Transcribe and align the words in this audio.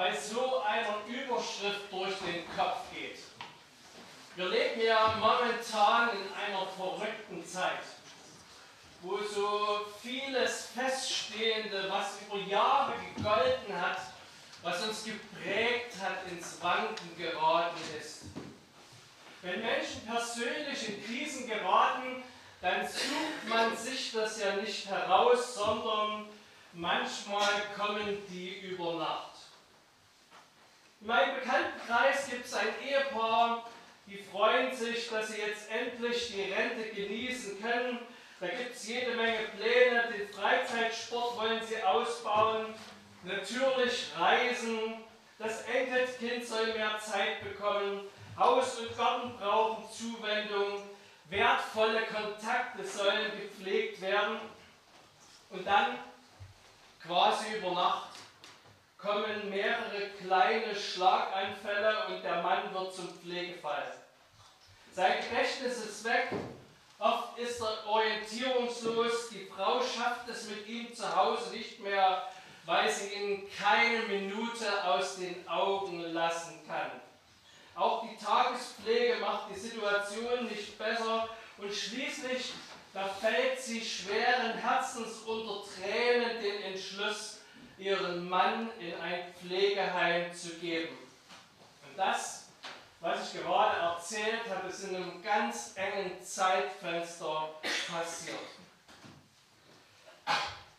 Bei 0.00 0.16
so 0.16 0.62
einer 0.62 0.96
Überschrift 1.06 1.92
durch 1.92 2.14
den 2.20 2.46
Kopf 2.56 2.90
geht. 2.94 3.18
Wir 4.34 4.48
leben 4.48 4.80
ja 4.80 5.14
momentan 5.20 6.08
in 6.16 6.32
einer 6.32 6.66
verrückten 6.68 7.44
Zeit, 7.44 7.82
wo 9.02 9.18
so 9.18 9.84
vieles 10.00 10.68
Feststehende, 10.74 11.90
was 11.90 12.14
über 12.22 12.38
Jahre 12.46 12.94
gegolten 13.14 13.78
hat, 13.78 13.98
was 14.62 14.82
uns 14.86 15.04
geprägt 15.04 15.92
hat, 16.00 16.32
ins 16.32 16.56
Wanken 16.62 17.14
geraten 17.18 17.80
ist. 18.00 18.22
Wenn 19.42 19.60
Menschen 19.60 20.06
persönlich 20.06 20.88
in 20.88 21.04
Krisen 21.04 21.46
geraten, 21.46 22.22
dann 22.62 22.88
sucht 22.88 23.46
man 23.50 23.76
sich 23.76 24.12
das 24.12 24.40
ja 24.40 24.56
nicht 24.56 24.86
heraus, 24.86 25.56
sondern 25.56 26.24
manchmal 26.72 27.64
kommen 27.76 28.16
die 28.30 28.60
über 28.60 28.94
Nacht. 28.94 29.29
In 31.00 31.06
meinem 31.06 31.36
Bekanntenkreis 31.36 32.28
gibt 32.28 32.44
es 32.44 32.52
ein 32.52 32.68
Ehepaar, 32.86 33.64
die 34.06 34.18
freuen 34.18 34.74
sich, 34.74 35.08
dass 35.08 35.28
sie 35.28 35.40
jetzt 35.40 35.70
endlich 35.70 36.30
die 36.30 36.52
Rente 36.52 36.90
genießen 36.90 37.58
können. 37.58 38.00
Da 38.38 38.48
gibt 38.48 38.76
es 38.76 38.86
jede 38.86 39.14
Menge 39.14 39.48
Pläne, 39.56 40.12
den 40.12 40.28
Freizeitsport 40.28 41.38
wollen 41.38 41.62
sie 41.66 41.82
ausbauen, 41.82 42.74
natürlich 43.22 44.10
Reisen, 44.18 45.02
das 45.38 45.62
Enkelkind 45.62 46.46
soll 46.46 46.74
mehr 46.74 46.98
Zeit 46.98 47.42
bekommen, 47.44 48.02
Haus 48.38 48.78
und 48.80 48.94
Garten 48.94 49.36
brauchen 49.38 49.84
Zuwendung, 49.90 50.82
wertvolle 51.30 52.02
Kontakte 52.02 52.84
sollen 52.84 53.30
gepflegt 53.40 54.02
werden 54.02 54.38
und 55.48 55.66
dann 55.66 55.98
quasi 57.06 57.56
über 57.56 57.72
Nacht 57.72 58.09
kommen 59.00 59.48
mehrere 59.48 60.10
kleine 60.20 60.74
Schlaganfälle 60.74 62.06
und 62.08 62.22
der 62.22 62.42
Mann 62.42 62.72
wird 62.72 62.94
zum 62.94 63.08
Pflegefall. 63.08 63.94
Sein 64.92 65.12
Gedächtnis 65.22 65.78
ist 65.78 66.04
weg, 66.04 66.28
oft 66.98 67.38
ist 67.38 67.60
er 67.60 67.86
orientierungslos, 67.86 69.30
die 69.30 69.46
Frau 69.46 69.80
schafft 69.80 70.28
es 70.28 70.48
mit 70.48 70.66
ihm 70.66 70.94
zu 70.94 71.16
Hause 71.16 71.50
nicht 71.50 71.80
mehr, 71.80 72.24
weil 72.66 72.90
sie 72.90 73.14
ihn 73.14 73.48
keine 73.58 74.02
Minute 74.02 74.84
aus 74.84 75.16
den 75.16 75.48
Augen 75.48 76.00
lassen 76.12 76.60
kann. 76.66 76.90
Auch 77.74 78.04
die 78.06 78.22
Tagespflege 78.22 79.16
macht 79.20 79.50
die 79.54 79.58
Situation 79.58 80.44
nicht 80.44 80.76
besser 80.78 81.28
und 81.56 81.72
schließlich 81.72 82.52
da 82.92 83.06
fällt 83.06 83.60
sie 83.60 83.80
schweren 83.80 84.58
Herzens 84.58 85.20
unter 85.20 85.62
Tränen 85.62 86.42
den 86.42 86.62
Entschluss, 86.62 87.39
ihren 87.80 88.28
Mann 88.28 88.70
in 88.78 88.94
ein 89.00 89.34
Pflegeheim 89.34 90.32
zu 90.34 90.50
geben. 90.56 90.96
Und 91.88 91.96
das, 91.96 92.48
was 93.00 93.32
ich 93.32 93.40
gerade 93.40 93.80
erzählt 93.80 94.42
habe, 94.54 94.68
ist 94.68 94.84
in 94.84 94.96
einem 94.96 95.22
ganz 95.22 95.72
engen 95.74 96.22
Zeitfenster 96.22 97.54
passiert. 97.90 98.38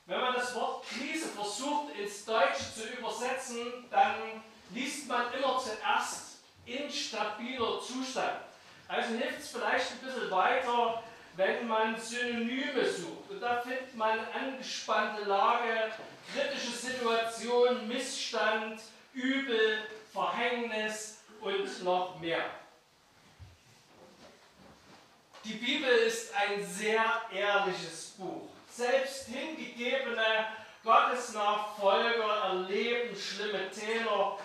Wenn 0.06 0.22
man 0.22 0.36
das 0.36 0.54
Wort 0.56 0.86
Krise 0.88 1.30
versucht 1.30 1.96
ins 1.96 2.26
Deutsche 2.26 2.74
zu 2.76 2.88
übersetzen, 2.88 3.86
dann 3.90 4.44
liest 4.72 5.08
man 5.08 5.34
immer 5.34 5.58
zuerst 5.58 6.40
instabiler 6.66 7.80
Zustand. 7.82 8.42
Also 8.88 9.16
hilft 9.16 9.40
es 9.40 9.52
vielleicht 9.52 9.92
ein 9.92 10.00
bisschen 10.00 10.30
weiter, 10.30 11.04
wenn 11.36 11.68
man 11.68 12.00
Synonyme 12.00 12.86
sucht. 12.86 13.30
Und 13.30 13.42
da 13.42 13.62
findet 13.62 13.96
man 13.96 14.20
angespannte 14.34 15.24
Lage, 15.24 15.92
kritische 16.34 16.72
Situation, 16.72 17.88
Missstand, 17.88 18.82
Übel, 19.14 19.80
Verhängnis 20.12 21.20
und 21.42 21.84
noch 21.84 22.20
mehr. 22.20 22.44
Die 25.44 25.54
Bibel 25.54 25.90
ist 25.90 26.34
ein 26.36 26.64
sehr 26.64 27.04
ehrliches 27.34 28.14
Buch. 28.18 28.50
Selbst 28.70 29.28
hingegebene 29.28 30.46
Gottesnachfolger 30.84 32.44
erleben 32.44 33.16
schlimme 33.16 33.70
Täler. 33.72 34.38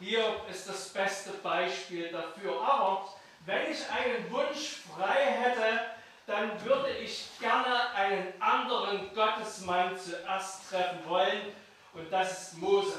Hier 0.00 0.40
ist 0.50 0.68
das 0.68 0.88
beste 0.88 1.30
Beispiel 1.42 2.10
dafür. 2.10 2.60
Aber 2.60 3.08
wenn 3.46 3.70
ich 3.70 3.78
einen 3.90 4.30
Wunsch 4.30 4.82
frei 4.90 5.24
hätte, 5.24 5.93
dann 6.26 6.64
würde 6.64 6.90
ich 6.90 7.28
gerne 7.38 7.90
einen 7.94 8.32
anderen 8.40 9.14
Gottesmann 9.14 9.98
zuerst 9.98 10.70
treffen 10.70 10.98
wollen 11.06 11.54
und 11.92 12.10
das 12.10 12.42
ist 12.42 12.58
Mose. 12.58 12.98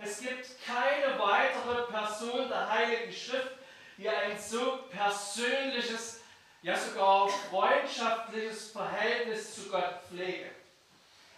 Es 0.00 0.20
gibt 0.20 0.48
keine 0.66 1.18
weitere 1.18 1.82
Person 1.92 2.48
der 2.48 2.68
Heiligen 2.70 3.12
Schrift, 3.12 3.52
die 3.98 4.08
ein 4.08 4.38
so 4.38 4.78
persönliches, 4.90 6.20
ja 6.62 6.76
sogar 6.76 7.28
freundschaftliches 7.28 8.70
Verhältnis 8.70 9.54
zu 9.54 9.68
Gott 9.68 10.00
pflege. 10.08 10.50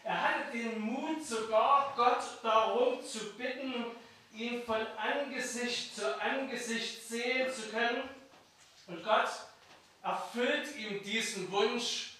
Er 0.04 0.22
hatte 0.22 0.52
den 0.52 0.80
Mut 0.80 1.24
sogar, 1.24 1.92
Gott 1.96 2.22
darum 2.42 3.02
zu 3.02 3.34
bitten, 3.34 3.86
ihn 4.32 4.62
von 4.62 4.86
Angesicht 4.96 5.96
zu 5.96 6.20
Angesicht 6.20 7.08
sehen 7.08 7.50
zu 7.52 7.68
können. 7.70 8.08
Und 8.86 9.02
Gott 9.02 9.28
erfüllt 10.04 10.76
ihm 10.76 11.02
diesen 11.02 11.50
Wunsch 11.50 12.18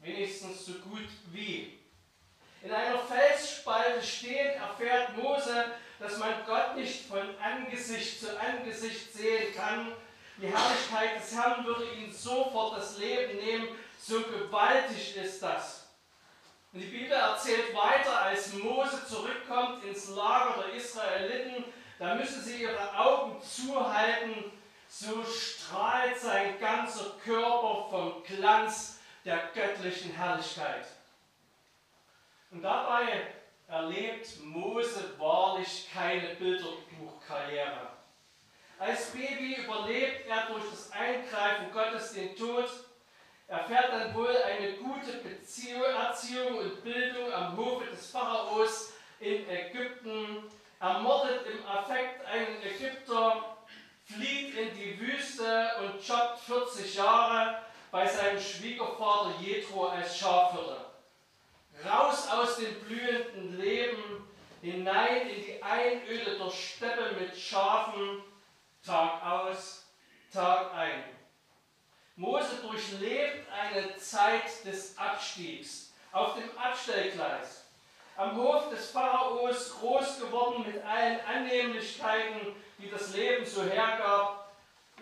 wenigstens 0.00 0.64
so 0.64 0.72
gut 0.74 1.08
wie. 1.30 1.78
In 2.62 2.72
einer 2.72 2.98
Felsspalte 2.98 4.02
stehend 4.02 4.56
erfährt 4.56 5.16
Mose, 5.16 5.72
dass 6.00 6.18
man 6.18 6.32
Gott 6.46 6.76
nicht 6.76 7.06
von 7.06 7.38
Angesicht 7.38 8.18
zu 8.18 8.40
Angesicht 8.40 9.12
sehen 9.12 9.54
kann. 9.54 9.92
Die 10.38 10.48
Herrlichkeit 10.48 11.22
des 11.22 11.34
Herrn 11.34 11.64
würde 11.64 11.84
ihn 11.92 12.12
sofort 12.12 12.78
das 12.78 12.98
Leben 12.98 13.38
nehmen. 13.38 13.68
So 13.98 14.22
gewaltig 14.22 15.16
ist 15.16 15.42
das. 15.42 15.88
Und 16.72 16.80
die 16.80 16.86
Bibel 16.86 17.12
erzählt 17.12 17.74
weiter, 17.74 18.22
als 18.22 18.52
Mose 18.54 19.06
zurückkommt 19.06 19.84
ins 19.84 20.08
Lager 20.10 20.62
der 20.62 20.74
Israeliten, 20.74 21.64
da 21.98 22.14
müssen 22.14 22.42
sie 22.42 22.62
ihre 22.62 22.98
Augen 22.98 23.40
zuhalten 23.40 24.55
so 24.98 25.22
strahlt 25.24 26.18
sein 26.18 26.58
ganzer 26.58 27.10
Körper 27.22 27.86
vom 27.90 28.22
Glanz 28.24 28.98
der 29.24 29.50
göttlichen 29.54 30.12
Herrlichkeit. 30.12 30.86
Und 32.50 32.62
dabei 32.62 33.26
erlebt 33.68 34.42
Mose 34.42 35.12
wahrlich 35.18 35.88
keine 35.92 36.34
Bilderbuchkarriere. 36.36 37.90
Als 38.78 39.10
Baby 39.10 39.56
überlebt 39.56 40.28
er 40.28 40.46
durch 40.46 40.64
das 40.70 40.90
Eingreifen 40.92 41.72
Gottes 41.72 42.12
den 42.14 42.34
Tod, 42.34 42.70
erfährt 43.48 43.92
dann 43.92 44.14
wohl 44.14 44.36
eine 44.36 44.72
gute 44.74 45.18
Beziehung, 45.18 45.82
Erziehung 45.82 46.58
und 46.58 46.82
Bildung 46.82 47.32
am 47.32 47.56
Hofe 47.56 47.86
des 47.86 48.10
Pharaos 48.10 48.92
in 49.20 49.48
Ägypten, 49.48 50.44
ermordet 50.80 51.46
im 51.46 51.66
Affekt 51.66 52.24
einen 52.24 52.62
Ägypter, 52.62 53.55
flieht 54.06 54.54
in 54.54 54.74
die 54.74 55.00
Wüste 55.00 55.72
und 55.80 56.06
jobbt 56.06 56.38
40 56.40 56.94
Jahre 56.94 57.62
bei 57.90 58.06
seinem 58.06 58.40
Schwiegervater 58.40 59.34
Jethro 59.40 59.86
als 59.86 60.16
Schafhirte. 60.16 60.86
Raus 61.84 62.28
aus 62.30 62.56
dem 62.56 62.74
blühenden 62.80 63.58
Leben, 63.58 64.28
hinein 64.62 65.28
in 65.28 65.44
die 65.44 65.62
Einöde 65.62 66.38
der 66.38 66.50
Steppe 66.50 67.16
mit 67.20 67.36
Schafen, 67.36 68.22
Tag 68.84 69.22
aus, 69.24 69.86
Tag 70.32 70.72
ein. 70.72 71.04
Mose 72.16 72.62
durchlebt 72.62 73.46
eine 73.52 73.96
Zeit 73.96 74.64
des 74.64 74.96
Abstiegs 74.96 75.92
auf 76.12 76.34
dem 76.34 76.56
Abstellgleis. 76.56 77.65
Am 78.16 78.34
Hof 78.34 78.70
des 78.70 78.90
Pharaos 78.92 79.78
groß 79.78 80.20
geworden 80.20 80.64
mit 80.66 80.82
allen 80.82 81.20
Annehmlichkeiten, 81.20 82.56
die 82.78 82.90
das 82.90 83.14
Leben 83.14 83.44
so 83.44 83.62
hergab, 83.62 84.52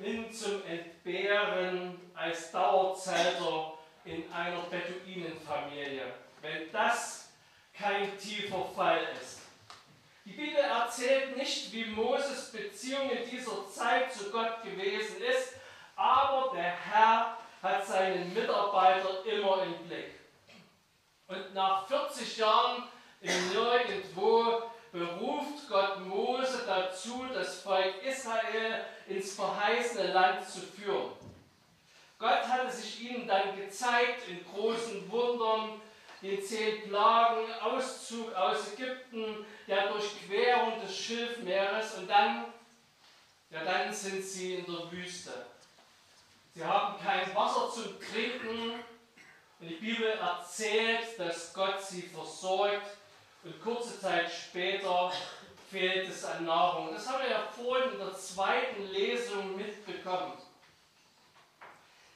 hin 0.00 0.32
zum 0.32 0.66
Entbehren 0.66 2.10
als 2.14 2.50
Dauerzelter 2.50 3.74
in 4.04 4.24
einer 4.32 4.62
Beduinenfamilie. 4.62 6.12
Wenn 6.42 6.72
das 6.72 7.30
kein 7.72 8.18
tiefer 8.18 8.64
Fall 8.74 9.06
ist. 9.20 9.42
Die 10.24 10.54
erzählt 10.56 11.36
nicht, 11.36 11.72
wie 11.72 11.84
Moses 11.84 12.50
Beziehung 12.50 13.10
in 13.10 13.30
dieser 13.30 13.68
Zeit 13.70 14.12
zu 14.12 14.30
Gott 14.30 14.62
gewesen 14.64 15.22
ist, 15.22 15.54
aber 15.94 16.50
der 16.52 16.72
Herr 16.72 17.38
hat 17.62 17.86
seinen 17.86 18.34
Mitarbeiter 18.34 19.24
immer 19.24 19.62
im 19.62 19.74
Blick. 19.86 20.14
Und 21.28 21.54
nach 21.54 21.86
40 21.86 22.38
Jahren 22.38 22.84
Nirgendwo 23.24 24.70
beruft 24.92 25.68
Gott 25.68 26.06
Mose 26.06 26.62
dazu, 26.66 27.24
das 27.32 27.60
Volk 27.60 28.02
Israel 28.04 28.84
ins 29.08 29.34
verheißene 29.34 30.12
Land 30.12 30.48
zu 30.48 30.60
führen. 30.60 31.10
Gott 32.18 32.46
hatte 32.46 32.70
sich 32.70 33.00
ihnen 33.00 33.26
dann 33.26 33.56
gezeigt 33.56 34.28
in 34.28 34.44
großen 34.44 35.10
Wundern, 35.10 35.80
den 36.22 36.42
zehn 36.42 36.88
Plagen, 36.88 37.52
Auszug 37.60 38.32
aus 38.34 38.72
Ägypten, 38.74 39.44
der 39.66 39.88
Durchquerung 39.88 40.80
des 40.80 40.96
Schilfmeeres 40.96 41.94
und 41.94 42.08
dann, 42.08 42.46
ja, 43.50 43.64
dann 43.64 43.92
sind 43.92 44.22
sie 44.22 44.56
in 44.56 44.66
der 44.66 44.90
Wüste. 44.92 45.46
Sie 46.54 46.64
haben 46.64 47.02
kein 47.02 47.34
Wasser 47.34 47.70
zum 47.72 47.98
Trinken 48.00 48.74
und 49.60 49.68
die 49.68 49.74
Bibel 49.74 50.08
erzählt, 50.08 51.18
dass 51.18 51.52
Gott 51.52 51.82
sie 51.82 52.02
versorgt 52.02 52.96
und 53.44 53.62
kurze 53.62 54.00
Zeit 54.00 54.30
später 54.30 55.12
fehlt 55.70 56.08
es 56.08 56.24
an 56.24 56.44
Nahrung. 56.46 56.92
Das 56.92 57.08
haben 57.08 57.22
wir 57.22 57.30
ja 57.30 57.46
vorhin 57.54 57.92
in 57.92 57.98
der 57.98 58.14
zweiten 58.14 58.86
Lesung 58.90 59.56
mitbekommen. 59.56 60.32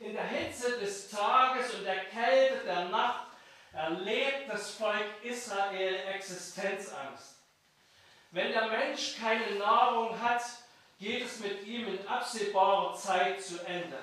In 0.00 0.14
der 0.14 0.26
Hitze 0.26 0.78
des 0.78 1.10
Tages 1.10 1.74
und 1.74 1.84
der 1.84 2.04
Kälte 2.06 2.64
der 2.64 2.84
Nacht 2.86 3.26
erlebt 3.72 4.48
das 4.48 4.70
Volk 4.70 5.22
Israel 5.22 5.96
Existenzangst. 6.14 7.36
Wenn 8.30 8.52
der 8.52 8.68
Mensch 8.68 9.16
keine 9.18 9.56
Nahrung 9.56 10.20
hat, 10.20 10.42
geht 10.98 11.24
es 11.24 11.40
mit 11.40 11.66
ihm 11.66 11.88
in 11.88 12.06
absehbarer 12.06 12.94
Zeit 12.94 13.42
zu 13.42 13.58
Ende. 13.66 13.98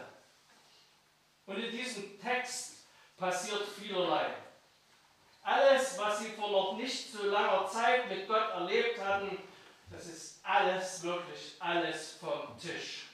Und 1.45 1.57
in 1.57 1.72
diesem 1.72 2.19
Text 2.19 2.88
passiert 3.18 3.68
vielerlei. 3.80 4.33
Alles, 5.45 5.95
was 6.00 6.19
sie 6.21 6.31
vor 6.31 6.50
noch 6.50 6.75
nicht 6.75 7.12
so 7.13 7.27
langer 7.27 7.68
Zeit 7.68 8.09
mit 8.09 8.27
Gott 8.27 8.50
erlebt 8.50 9.00
hatten, 9.00 9.38
das 9.92 10.07
ist 10.07 10.39
alles, 10.42 11.03
wirklich 11.03 11.56
alles 11.59 12.18
vom 12.19 12.57
Tisch. 12.57 13.06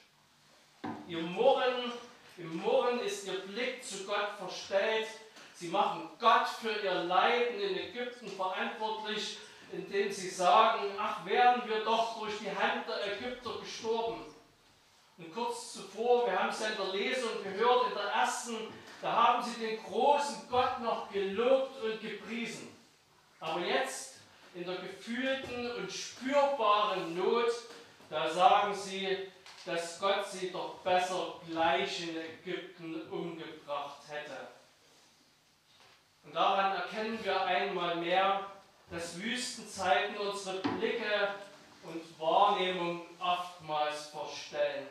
Ihr 1.10 1.22
Murren, 1.22 1.92
im 2.38 2.56
Murren 2.56 3.02
ist 3.02 3.28
ihr 3.28 3.42
Blick 3.42 3.84
zu 3.84 4.06
Gott 4.06 4.30
verstellt. 4.40 5.08
Sie 5.56 5.68
machen 5.68 6.10
Gott 6.22 6.48
für 6.48 6.72
ihr 6.72 7.04
Leiden 7.04 7.60
in 7.60 7.78
Ägypten 7.78 8.30
verantwortlich, 8.30 9.38
indem 9.74 10.10
sie 10.10 10.30
sagen, 10.30 10.86
ach, 10.98 11.26
wären 11.26 11.68
wir 11.68 11.84
doch 11.84 12.18
durch 12.18 12.40
die 12.40 12.50
Hand 12.50 12.88
der 12.88 13.14
Ägypter 13.14 13.60
gestorben. 13.60 14.24
Und 15.18 15.34
kurz 15.34 15.74
zuvor, 15.74 16.28
wir 16.28 16.40
haben 16.40 16.50
es 16.50 16.62
ja 16.62 16.68
in 16.68 16.78
der 16.78 16.94
Lesung 16.94 17.44
gehört, 17.44 17.90
in 17.90 17.94
der 17.94 18.10
ersten 18.14 18.74
da 19.02 19.12
haben 19.12 19.44
sie 19.44 19.60
den 19.60 19.84
großen 19.84 20.48
Gott 20.50 20.80
noch 20.80 21.12
gelobt 21.12 21.82
und 21.82 22.02
gepriesen. 22.02 22.70
Aber 23.40 23.62
jetzt, 23.62 24.20
in 24.54 24.66
der 24.66 24.76
gefühlten 24.76 25.72
und 25.72 25.92
spürbaren 25.92 27.16
Not, 27.16 27.52
da 28.10 28.30
sagen 28.30 28.76
sie, 28.76 29.32
dass 29.66 30.00
Gott 30.00 30.28
sie 30.28 30.52
doch 30.52 30.76
besser 30.80 31.36
gleich 31.48 32.02
in 32.02 32.18
Ägypten 32.18 33.10
umgebracht 33.10 34.02
hätte. 34.08 34.48
Und 36.24 36.36
daran 36.36 36.76
erkennen 36.76 37.20
wir 37.24 37.42
einmal 37.42 37.96
mehr, 37.96 38.46
dass 38.92 39.20
Wüstenzeiten 39.20 40.18
unsere 40.18 40.60
Blicke 40.60 41.36
und 41.84 42.20
Wahrnehmung 42.20 43.06
oftmals 43.20 44.08
verstellen. 44.08 44.88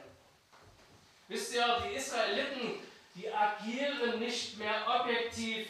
Wisst 1.29 1.55
ihr, 1.55 1.83
die 1.85 1.95
Israeliten 1.95 2.81
die 3.21 3.31
agieren 3.33 4.19
nicht 4.19 4.59
mehr 4.59 4.87
objektiv, 4.87 5.69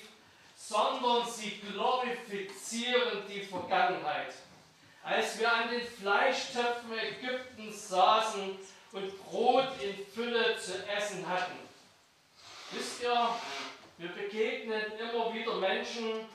sondern 0.56 1.28
sie 1.28 1.60
glorifizieren 1.60 3.22
die 3.28 3.42
Vergangenheit. 3.42 4.34
Als 5.02 5.38
wir 5.38 5.52
an 5.52 5.70
den 5.70 5.86
Fleischtöpfen 5.86 6.92
Ägyptens 6.98 7.88
saßen 7.88 8.58
und 8.92 9.24
Brot 9.24 9.68
in 9.80 10.06
Fülle 10.06 10.56
zu 10.58 10.86
essen 10.86 11.26
hatten. 11.26 11.58
Wisst 12.72 13.02
ihr, 13.02 13.30
wir 13.98 14.08
begegnen 14.10 14.82
immer 14.98 15.32
wieder 15.32 15.56
Menschen, 15.56 16.26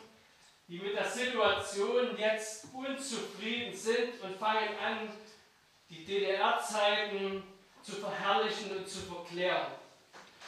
die 0.68 0.80
mit 0.80 0.96
der 0.96 1.08
Situation 1.08 2.18
jetzt 2.18 2.66
unzufrieden 2.74 3.76
sind 3.76 4.20
und 4.22 4.38
fangen 4.38 4.70
an, 4.84 5.10
die 5.90 6.04
DDR-Zeiten 6.04 7.44
zu 7.84 7.92
verherrlichen 7.94 8.76
und 8.76 8.90
zu 8.90 9.00
verklären 9.02 9.68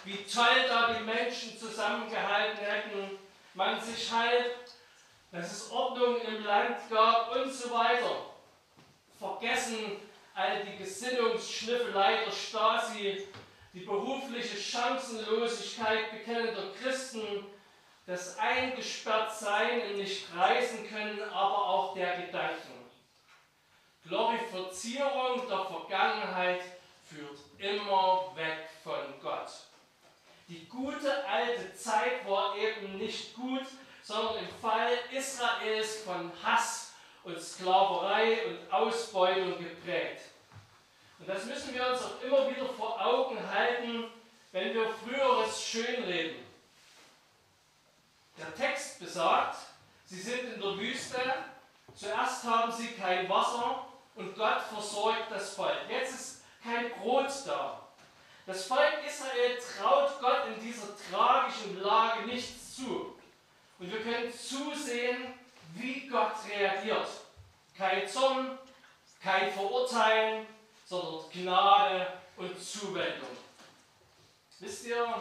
wie 0.08 0.24
toll 0.24 0.68
da 0.70 0.94
die 0.94 1.04
Menschen 1.04 1.60
zusammengehalten 1.60 2.64
hätten, 2.64 3.20
man 3.54 3.82
sich 3.82 4.10
halt, 4.10 4.56
dass 5.34 5.52
es 5.52 5.70
Ordnung 5.70 6.22
im 6.22 6.46
Land 6.46 6.78
gab 6.90 7.36
und 7.36 7.52
so 7.52 7.72
weiter. 7.72 8.28
Vergessen 9.20 10.00
all 10.34 10.64
die 10.64 10.78
Gesinnungsschnüffelei 10.78 12.24
der 12.24 12.32
Stasi, 12.32 13.28
die 13.74 13.82
berufliche 13.82 14.56
Chancenlosigkeit 14.56 16.12
bekennender 16.12 16.72
Christen, 16.82 17.46
das 18.06 18.40
Eingesperrtsein 18.40 19.82
und 19.82 19.98
nicht 19.98 20.28
reisen 20.34 20.88
können, 20.88 21.22
aber 21.24 21.68
auch 21.68 21.94
der 21.96 22.22
Gedanken. 22.22 22.90
Glorifizierung 24.08 25.50
der 25.50 25.66
Vergangenheit 25.66 26.62
führt 27.04 27.40
immer 27.58 28.32
weg 28.36 28.70
von 28.82 29.20
Gott. 29.22 29.50
Die 30.48 30.66
gute 30.70 31.28
alte 31.28 31.74
Zeit 31.76 32.26
war 32.26 32.56
eben 32.56 32.98
nicht 32.98 33.36
gut, 33.36 33.66
sondern 34.02 34.46
im 34.46 34.50
Fall 34.62 34.94
Israels 35.12 36.04
von 36.04 36.32
Hass 36.42 36.94
und 37.24 37.38
Sklaverei 37.42 38.46
und 38.46 38.72
Ausbeutung 38.72 39.60
geprägt. 39.60 40.22
Und 41.20 41.28
das 41.28 41.46
müssen 41.46 41.74
wir 41.74 41.90
uns 41.90 42.02
auch 42.02 42.22
immer 42.22 42.50
wieder 42.50 42.66
vor 42.66 43.00
Augen 43.06 43.38
halten, 43.52 44.06
wenn 44.54 44.74
wir 44.74 44.90
Früheres 44.90 45.62
schönreden. 45.62 46.46
Der 48.38 48.56
Text 48.56 49.00
besagt, 49.00 49.58
sie 50.06 50.22
sind 50.22 50.54
in 50.54 50.62
der 50.62 50.78
Wüste, 50.78 51.20
zuerst 51.94 52.46
haben 52.46 52.72
sie 52.72 52.94
kein 52.94 53.28
Wasser 53.28 53.88
und 54.16 54.36
Gott 54.36 54.62
versorgt 54.74 55.30
das 55.30 55.56
Volk. 55.56 55.90
Jetzt 55.90 56.14
ist 56.14 56.44
kein 56.64 56.92
Brot 56.92 57.32
da. 57.46 57.87
Das 58.48 58.64
Volk 58.64 58.94
Israel 59.06 59.58
traut 59.60 60.22
Gott 60.22 60.48
in 60.48 60.62
dieser 60.66 60.88
tragischen 61.12 61.82
Lage 61.82 62.28
nichts 62.28 62.78
zu. 62.78 63.14
Und 63.78 63.92
wir 63.92 64.02
können 64.02 64.32
zusehen, 64.32 65.34
wie 65.74 66.08
Gott 66.08 66.32
reagiert. 66.50 67.10
Kein 67.78 68.08
Zorn, 68.08 68.58
kein 69.22 69.52
Verurteilen, 69.52 70.48
sondern 70.86 71.30
Gnade 71.34 72.08
und 72.38 72.58
Zuwendung. 72.58 73.36
Wisst 74.60 74.86
ihr, 74.86 75.14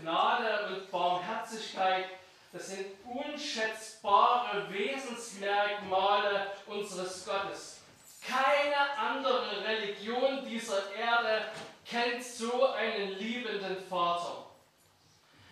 Gnade 0.00 0.68
und 0.68 0.88
Barmherzigkeit, 0.92 2.04
das 2.52 2.68
sind 2.68 2.86
unschätzbare 3.04 4.72
Wesensmerkmale 4.72 6.52
unseres 6.66 7.26
Gottes. 7.26 7.80
Keine 8.24 8.96
andere 8.96 9.64
Religion 9.64 10.46
dieser 10.46 10.94
Erde 10.94 11.46
kennt 11.88 12.22
so 12.22 12.72
einen 12.72 13.12
liebenden 13.18 13.76
Vater. 13.88 14.46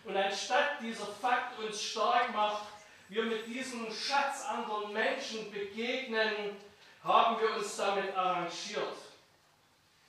Und 0.03 0.15
anstatt 0.15 0.81
dieser 0.81 1.07
Fakt 1.07 1.57
uns 1.59 1.81
stark 1.81 2.33
macht, 2.33 2.67
wir 3.09 3.23
mit 3.23 3.47
diesem 3.47 3.91
Schatz 3.91 4.45
anderen 4.45 4.93
Menschen 4.93 5.51
begegnen, 5.51 6.57
haben 7.03 7.39
wir 7.39 7.55
uns 7.55 7.77
damit 7.77 8.15
arrangiert. 8.15 8.97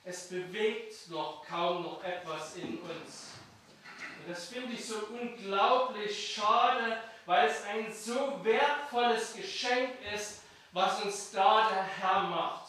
Es 0.04 0.28
bewegt 0.28 1.11
noch 1.11 1.45
kaum 1.47 1.83
noch 1.83 2.02
etwas 2.04 2.56
in 2.56 2.78
uns. 2.78 3.33
Und 4.18 4.30
das 4.30 4.49
finde 4.49 4.73
ich 4.73 4.87
so 4.87 4.97
unglaublich 5.21 6.35
schade, 6.35 7.02
weil 7.26 7.49
es 7.49 7.64
ein 7.64 7.92
so 7.92 8.40
wertvolles 8.42 9.35
Geschenk 9.35 9.90
ist, 10.14 10.42
was 10.73 11.02
uns 11.02 11.30
da 11.33 11.68
der 11.68 11.83
Herr 11.83 12.23
macht. 12.23 12.65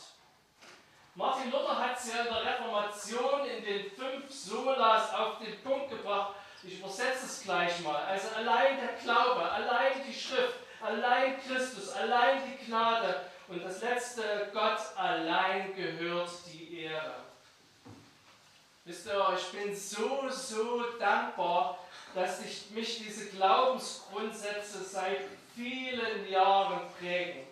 Martin 1.18 1.52
Luther 1.52 1.76
hat 1.80 1.98
es 1.98 2.14
ja 2.14 2.22
in 2.22 2.28
der 2.28 2.46
Reformation 2.46 3.46
in 3.48 3.66
den 3.66 3.90
fünf 3.90 4.32
Solas 4.32 5.12
auf 5.16 5.40
den 5.40 5.60
Punkt 5.64 5.90
gebracht. 5.90 6.36
Ich 6.62 6.78
übersetze 6.78 7.26
es 7.26 7.42
gleich 7.42 7.80
mal. 7.80 8.04
Also 8.06 8.28
allein 8.36 8.78
der 8.80 8.94
Glaube, 9.04 9.52
allein 9.52 9.94
die 10.08 10.14
Schrift, 10.14 10.60
allein 10.80 11.42
Christus, 11.42 11.90
allein 11.90 12.44
die 12.46 12.64
Gnade 12.66 13.22
und 13.48 13.64
das 13.64 13.82
letzte, 13.82 14.52
Gott 14.54 14.78
allein 14.96 15.76
gehört 15.76 16.30
die 16.54 16.84
Ehre. 16.84 17.16
Wisst 18.86 19.08
ihr, 19.08 19.38
ich 19.38 19.60
bin 19.60 19.76
so, 19.76 20.30
so 20.30 20.84
dankbar, 21.00 21.80
dass 22.14 22.46
ich 22.46 22.70
mich 22.70 23.00
diese 23.00 23.30
Glaubensgrundsätze 23.32 24.84
seit 24.84 25.22
vielen 25.56 26.30
Jahren 26.30 26.82
prägen. 27.00 27.47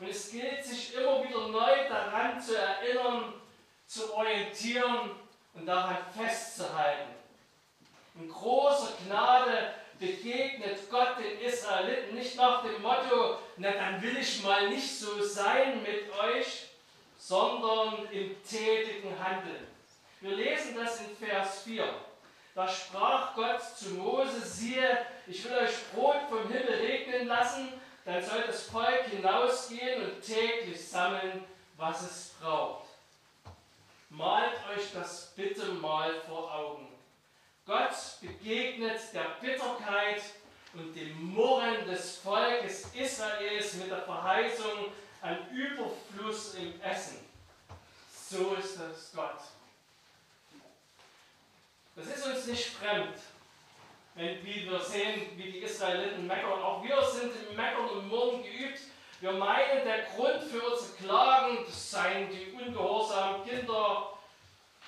Und 0.00 0.08
es 0.08 0.30
gilt, 0.30 0.64
sich 0.64 0.94
immer 0.94 1.22
wieder 1.22 1.48
neu 1.48 1.88
daran 1.88 2.40
zu 2.40 2.56
erinnern, 2.56 3.34
zu 3.86 4.14
orientieren 4.14 5.10
und 5.52 5.66
daran 5.66 5.98
festzuhalten. 6.16 7.10
In 8.14 8.28
großer 8.30 8.92
Gnade 9.06 9.74
begegnet 9.98 10.90
Gott 10.90 11.18
den 11.18 11.38
Israeliten 11.40 12.14
nicht 12.14 12.34
nach 12.36 12.62
dem 12.62 12.80
Motto, 12.80 13.40
na 13.58 13.72
dann 13.72 14.00
will 14.00 14.16
ich 14.16 14.42
mal 14.42 14.70
nicht 14.70 14.98
so 14.98 15.22
sein 15.22 15.82
mit 15.82 16.10
euch, 16.18 16.68
sondern 17.18 18.08
im 18.10 18.42
tätigen 18.42 19.14
Handeln. 19.22 19.66
Wir 20.22 20.34
lesen 20.34 20.76
das 20.76 21.00
in 21.00 21.14
Vers 21.14 21.62
4. 21.64 21.84
Da 22.54 22.66
sprach 22.66 23.34
Gott 23.34 23.62
zu 23.62 23.90
Mose, 23.90 24.40
siehe, 24.40 25.06
ich 25.26 25.44
will 25.44 25.58
euch 25.58 25.92
Brot 25.94 26.22
vom 26.30 26.50
Himmel 26.50 26.74
regnen 26.74 27.26
lassen, 27.26 27.79
dann 28.04 28.22
soll 28.22 28.42
das 28.46 28.62
Volk 28.64 29.04
hinausgehen 29.10 30.02
und 30.02 30.22
täglich 30.22 30.88
sammeln, 30.88 31.44
was 31.76 32.02
es 32.02 32.34
braucht. 32.40 32.86
Malt 34.10 34.54
euch 34.74 34.92
das 34.92 35.32
bitte 35.36 35.66
mal 35.66 36.12
vor 36.22 36.52
Augen. 36.52 36.88
Gott 37.66 37.94
begegnet 38.20 39.00
der 39.14 39.36
Bitterkeit 39.40 40.22
und 40.74 40.94
dem 40.94 41.32
Murren 41.32 41.86
des 41.86 42.18
Volkes 42.18 42.86
Israels 42.94 43.74
mit 43.74 43.90
der 43.90 44.02
Verheißung 44.02 44.92
an 45.20 45.38
Überfluss 45.50 46.54
im 46.54 46.80
Essen. 46.80 47.18
So 48.28 48.54
ist 48.54 48.78
das 48.78 49.12
Gott. 49.14 49.40
Das 51.96 52.06
ist 52.06 52.26
uns 52.26 52.46
nicht 52.46 52.66
fremd, 52.66 53.18
wenn 54.14 54.44
wir 54.44 54.80
sehen, 54.80 55.36
wie 55.36 55.52
die 55.52 55.58
Israeliten 55.58 56.26
meckern. 56.26 56.62
Auch 56.62 56.82
wir 56.82 57.02
sind 57.02 57.32
im 57.48 57.56
Meckern 57.56 57.88
und 57.88 58.08
Murren 58.08 58.42
geübt. 58.42 58.80
Wir 59.20 59.32
meinen, 59.32 59.84
der 59.84 60.04
Grund 60.04 60.42
für 60.44 60.62
unsere 60.62 60.92
Klagen, 60.96 61.58
das 61.66 61.90
seien 61.90 62.30
die 62.30 62.52
ungehorsamen 62.52 63.46
Kinder, 63.46 64.14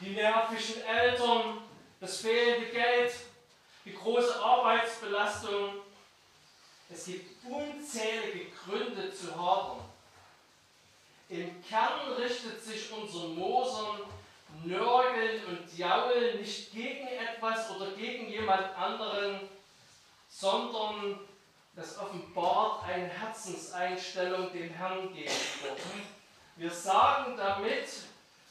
die 0.00 0.10
nervigen 0.10 0.82
Eltern, 0.82 1.58
das 2.00 2.22
fehlende 2.22 2.68
Geld, 2.68 3.12
die 3.84 3.94
große 3.94 4.42
Arbeitsbelastung. 4.42 5.74
Es 6.90 7.04
gibt 7.04 7.44
unzählige 7.44 8.46
Gründe 8.52 9.12
zu 9.12 9.36
hadern. 9.36 9.84
Im 11.28 11.62
Kern 11.62 12.12
richtet 12.12 12.62
sich 12.64 12.90
unser 12.90 13.28
Mosern, 13.28 14.00
Nörgeln 14.64 15.44
und 15.46 15.78
Jaulen 15.78 16.40
nicht 16.40 16.72
gegen 16.72 17.06
etwas 17.06 17.70
oder 17.70 17.90
gegen 17.92 18.30
jemand 18.30 18.74
anderen, 18.78 19.40
sondern 20.28 21.20
das 21.74 21.98
offenbart 21.98 22.84
eine 22.84 23.08
Herzenseinstellung 23.08 24.52
dem 24.52 24.70
Herrn 24.70 25.08
gegenüber. 25.12 25.76
Wir 26.56 26.70
sagen 26.70 27.36
damit, 27.36 27.88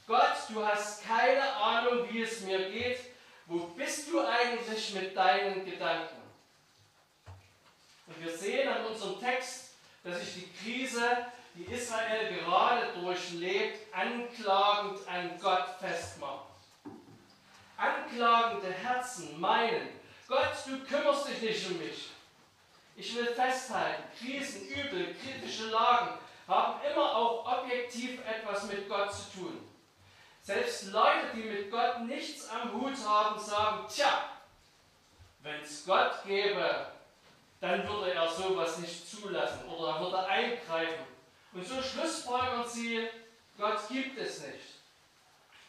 Gott, 0.08 0.38
du 0.50 0.66
hast 0.66 1.04
keine 1.06 1.54
Ahnung, 1.54 2.08
wie 2.10 2.24
es 2.24 2.42
mir 2.42 2.70
geht. 2.72 3.00
Wo 3.46 3.60
bist 3.68 4.12
du 4.12 4.20
eigentlich 4.20 4.94
mit 4.94 5.16
deinen 5.16 5.64
Gedanken? 5.66 6.22
Und 8.08 8.26
wir 8.26 8.36
sehen 8.36 8.68
an 8.68 8.86
unserem 8.86 9.20
Text, 9.20 9.76
dass 10.04 10.20
sich 10.20 10.34
die 10.34 10.52
Krise, 10.52 11.28
die 11.54 11.66
Israel 11.66 12.34
gerade 12.34 13.00
durchlebt, 13.00 13.94
anklagend 13.94 15.08
an 15.08 15.40
Gott 15.40 15.68
festmacht. 15.80 16.48
Anklagende 17.78 18.72
Herzen 18.72 19.40
meinen, 19.40 19.90
Gott, 20.28 20.54
du 20.66 20.80
kümmerst 20.86 21.28
dich 21.28 21.42
nicht 21.42 21.70
um 21.70 21.78
mich. 21.78 22.10
Ich 23.02 23.16
will 23.16 23.34
festhalten, 23.34 24.04
Krisen, 24.16 24.68
Übel, 24.68 25.16
kritische 25.16 25.70
Lagen 25.70 26.20
haben 26.48 26.80
immer 26.86 27.16
auch 27.16 27.44
objektiv 27.52 28.20
etwas 28.28 28.68
mit 28.68 28.88
Gott 28.88 29.12
zu 29.12 29.40
tun. 29.40 29.68
Selbst 30.44 30.92
Leute, 30.92 31.32
die 31.34 31.42
mit 31.42 31.72
Gott 31.72 32.02
nichts 32.02 32.48
am 32.48 32.72
Hut 32.74 32.94
haben, 33.04 33.40
sagen, 33.40 33.88
tja, 33.90 34.26
wenn 35.40 35.62
es 35.62 35.84
Gott 35.84 36.12
gäbe, 36.28 36.92
dann 37.60 37.88
würde 37.88 38.14
er 38.14 38.30
sowas 38.30 38.78
nicht 38.78 39.10
zulassen 39.10 39.68
oder 39.68 39.96
er 39.96 40.00
würde 40.02 40.24
eingreifen. 40.28 41.06
Und 41.54 41.68
so 41.68 41.82
schlussfolgern 41.82 42.70
sie, 42.70 43.10
Gott 43.58 43.80
gibt 43.90 44.16
es 44.20 44.46
nicht. 44.46 44.76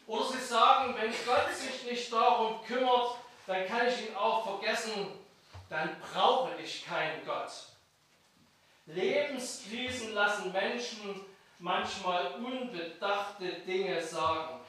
Oder 0.05 0.25
sie 0.25 0.45
sagen, 0.45 0.93
wenn 0.99 1.11
Gott 1.25 1.51
sich 1.51 1.83
nicht 1.89 2.13
darum 2.13 2.63
kümmert, 2.63 3.15
dann 3.47 3.65
kann 3.65 3.87
ich 3.87 4.09
ihn 4.09 4.15
auch 4.15 4.43
vergessen, 4.43 5.23
dann 5.69 5.95
brauche 5.99 6.55
ich 6.61 6.85
keinen 6.85 7.25
Gott. 7.25 7.51
Lebenskrisen 8.85 10.13
lassen 10.13 10.51
Menschen 10.51 11.25
manchmal 11.59 12.33
unbedachte 12.33 13.53
Dinge 13.65 14.01
sagen. 14.01 14.59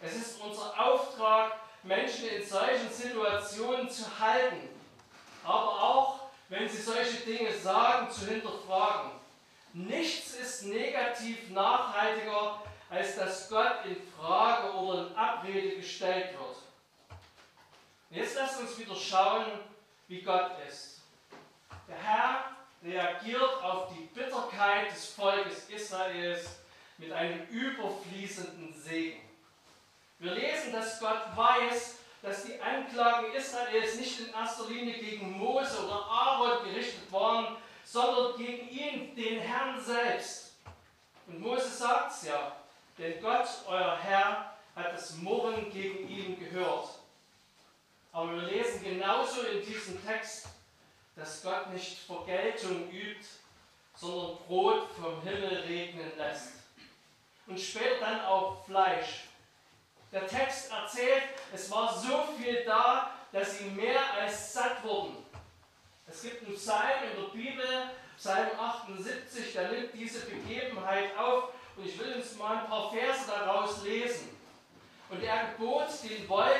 Es 0.00 0.14
ist 0.14 0.40
unser 0.40 0.78
Auftrag, 0.78 1.52
Menschen 1.82 2.28
in 2.28 2.46
solchen 2.46 2.90
Situationen 2.90 3.90
zu 3.90 4.04
halten, 4.18 4.68
aber 5.42 5.82
auch, 5.82 6.20
wenn 6.48 6.68
sie 6.68 6.80
solche 6.80 7.18
Dinge 7.24 7.52
sagen, 7.52 8.10
zu 8.10 8.26
hinterfragen. 8.26 9.10
Nichts 9.72 10.34
ist 10.34 10.66
negativ 10.66 11.50
nachhaltiger, 11.50 12.62
als 12.88 13.16
dass 13.16 13.48
Gott 13.48 13.84
in 13.86 13.96
Frage 14.16 14.72
oder 14.72 15.08
in 15.08 15.16
Abrede 15.16 15.76
gestellt 15.76 16.30
wird. 16.38 16.56
Jetzt 18.10 18.36
lasst 18.36 18.60
uns 18.60 18.78
wieder 18.78 18.94
schauen, 18.94 19.46
wie 20.08 20.22
Gott 20.22 20.52
ist. 20.68 21.00
Der 21.88 21.96
Herr 21.96 22.56
reagiert 22.82 23.62
auf 23.62 23.92
die 23.94 24.04
Bitterkeit 24.18 24.92
des 24.92 25.06
Volkes 25.10 25.68
Israels 25.68 26.58
mit 26.98 27.12
einem 27.12 27.46
überfließenden 27.48 28.74
Segen. 28.74 29.20
Wir 30.18 30.32
lesen, 30.32 30.72
dass 30.72 31.00
Gott 31.00 31.34
weiß, 31.34 31.96
dass 32.22 32.44
die 32.44 32.60
Anklagen 32.60 33.32
Israels 33.32 33.96
nicht 33.96 34.20
in 34.20 34.32
erster 34.32 34.68
Linie 34.68 34.94
gegen 34.98 35.32
Mose 35.32 35.84
oder 35.84 36.04
Aaron 36.06 36.64
gerichtet 36.64 37.10
waren, 37.10 37.56
sondern 37.84 38.36
gegen 38.36 38.68
ihn, 38.68 39.14
den 39.14 39.40
Herrn 39.40 39.82
selbst. 39.82 40.56
Und 41.26 41.40
Mose 41.40 41.68
sagt 41.68 42.12
es 42.12 42.28
ja, 42.28 42.56
denn 42.96 43.20
Gott, 43.20 43.46
euer 43.66 43.98
Herr, 44.00 44.54
hat 44.74 44.92
das 44.92 45.16
Murren 45.16 45.70
gegen 45.70 46.08
ihn 46.08 46.38
gehört. 46.38 46.88
Aber 48.14 48.30
wir 48.30 48.42
lesen 48.42 48.80
genauso 48.84 49.42
in 49.42 49.66
diesem 49.66 50.06
Text, 50.06 50.46
dass 51.16 51.42
Gott 51.42 51.72
nicht 51.72 51.98
Vergeltung 51.98 52.88
übt, 52.88 53.26
sondern 53.96 54.38
Brot 54.46 54.88
vom 54.92 55.20
Himmel 55.22 55.62
regnen 55.62 56.12
lässt. 56.16 56.52
Und 57.48 57.58
später 57.58 57.98
dann 57.98 58.24
auch 58.24 58.64
Fleisch. 58.64 59.24
Der 60.12 60.28
Text 60.28 60.70
erzählt, 60.70 61.24
es 61.52 61.68
war 61.72 61.92
so 61.92 62.28
viel 62.38 62.64
da, 62.64 63.10
dass 63.32 63.58
sie 63.58 63.64
mehr 63.64 64.00
als 64.16 64.52
satt 64.52 64.84
wurden. 64.84 65.16
Es 66.06 66.22
gibt 66.22 66.46
einen 66.46 66.54
Psalm 66.54 67.02
in 67.10 67.20
der 67.20 67.28
Bibel, 67.30 67.90
Psalm 68.16 68.50
78, 68.56 69.54
der 69.54 69.72
nimmt 69.72 69.92
diese 69.92 70.20
Begebenheit 70.26 71.18
auf 71.18 71.48
und 71.76 71.84
ich 71.84 71.98
will 71.98 72.14
uns 72.14 72.36
mal 72.36 72.58
ein 72.58 72.66
paar 72.68 72.92
Verse 72.92 73.26
daraus 73.26 73.82
lesen. 73.82 74.28
Und 75.10 75.20
er 75.22 75.48
gebot 75.48 75.88
den 76.04 76.28
Wolken 76.28 76.53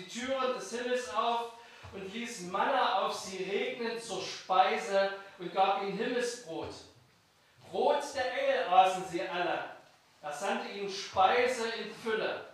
die 0.00 0.08
Türen 0.08 0.54
des 0.54 0.70
Himmels 0.70 1.14
auf 1.14 1.52
und 1.92 2.12
ließ 2.12 2.42
Manna 2.42 3.02
auf 3.02 3.14
sie 3.14 3.44
regnen 3.44 4.00
zur 4.00 4.22
Speise 4.22 5.10
und 5.38 5.52
gab 5.54 5.82
ihnen 5.82 5.98
Himmelsbrot. 5.98 6.74
Brot 7.70 8.02
der 8.14 8.32
Engel 8.32 8.68
aßen 8.68 9.04
sie 9.10 9.22
alle 9.22 9.80
er 10.22 10.32
sandte 10.32 10.68
ihnen 10.68 10.90
Speise 10.90 11.68
in 11.68 11.94
Fülle. 11.94 12.44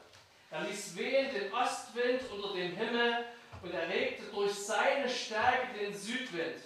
Er 0.51 0.61
ließ 0.63 0.97
wehen 0.97 1.35
den 1.35 1.53
Ostwind 1.53 2.23
unter 2.31 2.55
dem 2.55 2.77
Himmel 2.77 3.25
und 3.63 3.75
erregte 3.75 4.25
durch 4.33 4.55
seine 4.55 5.09
Stärke 5.09 5.77
den 5.77 5.93
Südwind 5.93 6.63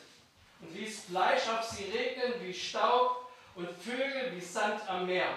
und 0.60 0.74
ließ 0.74 1.04
Fleisch 1.04 1.48
auf 1.48 1.64
sie 1.64 1.84
regnen 1.84 2.34
wie 2.40 2.52
Staub 2.52 3.30
und 3.54 3.70
Vögel 3.70 4.32
wie 4.34 4.40
Sand 4.40 4.86
am 4.88 5.06
Meer. 5.06 5.28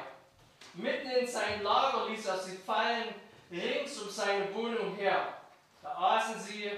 Mitten 0.74 1.10
in 1.12 1.28
sein 1.28 1.64
Lager 1.64 2.10
ließ 2.10 2.26
er 2.26 2.40
sie 2.40 2.58
fallen, 2.58 3.16
rings 3.54 4.02
um 4.02 4.10
seine 4.10 4.54
Wohnung 4.54 4.96
her. 4.96 5.38
Da 5.82 5.96
aßen 5.96 6.40
sie 6.40 6.72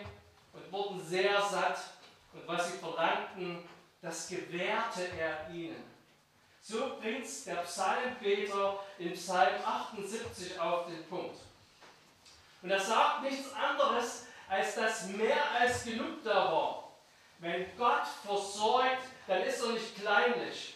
und 0.54 0.72
wurden 0.72 1.04
sehr 1.04 1.42
satt, 1.42 1.80
und 2.34 2.48
was 2.48 2.72
sie 2.72 2.78
verlangten, 2.78 3.64
das 4.02 4.28
gewährte 4.28 5.08
er 5.18 5.50
ihnen. 5.50 5.84
So 6.62 6.98
bringt 7.00 7.26
der 7.46 7.56
Psalmbeter 7.58 8.80
in 8.98 9.14
Psalm 9.14 9.56
78 9.64 10.60
auf 10.60 10.88
den 10.88 11.08
Punkt. 11.08 11.38
Und 12.62 12.72
er 12.72 12.80
sagt 12.80 13.22
nichts 13.22 13.54
anderes, 13.54 14.26
als 14.50 14.76
dass 14.76 15.08
mehr 15.08 15.52
als 15.60 15.84
genug 15.84 16.24
da 16.24 16.52
war. 16.52 16.92
Wenn 17.40 17.66
Gott 17.78 18.08
versorgt, 18.26 19.04
dann 19.28 19.44
ist 19.44 19.62
er 19.62 19.74
nicht 19.74 19.96
kleinlich. 20.00 20.74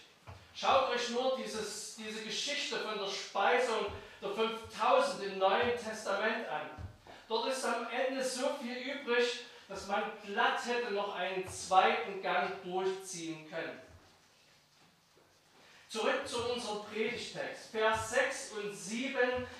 Schaut 0.55 0.89
euch 0.89 1.09
nur 1.09 1.37
dieses, 1.37 1.95
diese 1.95 2.21
Geschichte 2.21 2.79
von 2.79 2.99
der 2.99 3.07
Speisung 3.07 3.85
der 4.21 4.29
5000 4.29 5.23
im 5.23 5.39
Neuen 5.39 5.77
Testament 5.77 6.47
an. 6.49 6.69
Dort 7.27 7.49
ist 7.49 7.65
am 7.65 7.87
Ende 7.89 8.23
so 8.23 8.49
viel 8.61 8.75
übrig, 8.75 9.45
dass 9.67 9.87
man 9.87 10.03
glatt 10.25 10.65
hätte 10.65 10.93
noch 10.93 11.15
einen 11.15 11.47
zweiten 11.47 12.21
Gang 12.21 12.63
durchziehen 12.63 13.47
können. 13.49 13.79
Zurück 15.87 16.27
zu 16.27 16.51
unserem 16.51 16.83
Predigtext. 16.85 17.71
Vers 17.71 18.11
6 18.11 18.51
und 18.53 18.73
7 18.75 19.17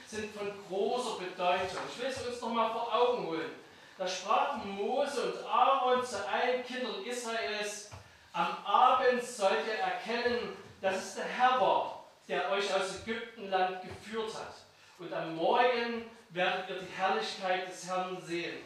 sind 0.07 0.35
von 0.35 0.51
großer 0.67 1.17
Bedeutung. 1.19 1.79
Ich 1.91 2.01
will 2.01 2.09
es 2.09 2.27
uns 2.27 2.41
nochmal 2.41 2.71
vor 2.71 2.93
Augen 2.93 3.27
holen. 3.27 3.51
Da 3.97 4.07
sprachen 4.07 4.69
Mose 4.69 5.33
und 5.33 5.45
Aaron 5.45 6.05
zu 6.05 6.17
allen 6.27 6.63
Kindern 6.63 7.03
Israels, 7.03 7.91
am 8.31 8.63
Abend 8.63 9.23
sollt 9.23 9.65
ihr 9.67 9.73
erkennen, 9.73 10.55
dass 10.81 10.97
es 10.97 11.15
der 11.15 11.25
Herr 11.25 11.59
war, 11.59 11.98
der 12.29 12.51
euch 12.51 12.71
aus 12.73 13.01
Ägyptenland 13.01 13.81
geführt 13.81 14.33
hat. 14.35 14.53
Und 14.99 15.11
am 15.11 15.35
Morgen 15.35 16.05
werdet 16.29 16.69
ihr 16.69 16.79
die 16.81 16.95
Herrlichkeit 16.95 17.67
des 17.67 17.87
Herrn 17.87 18.21
sehen. 18.21 18.59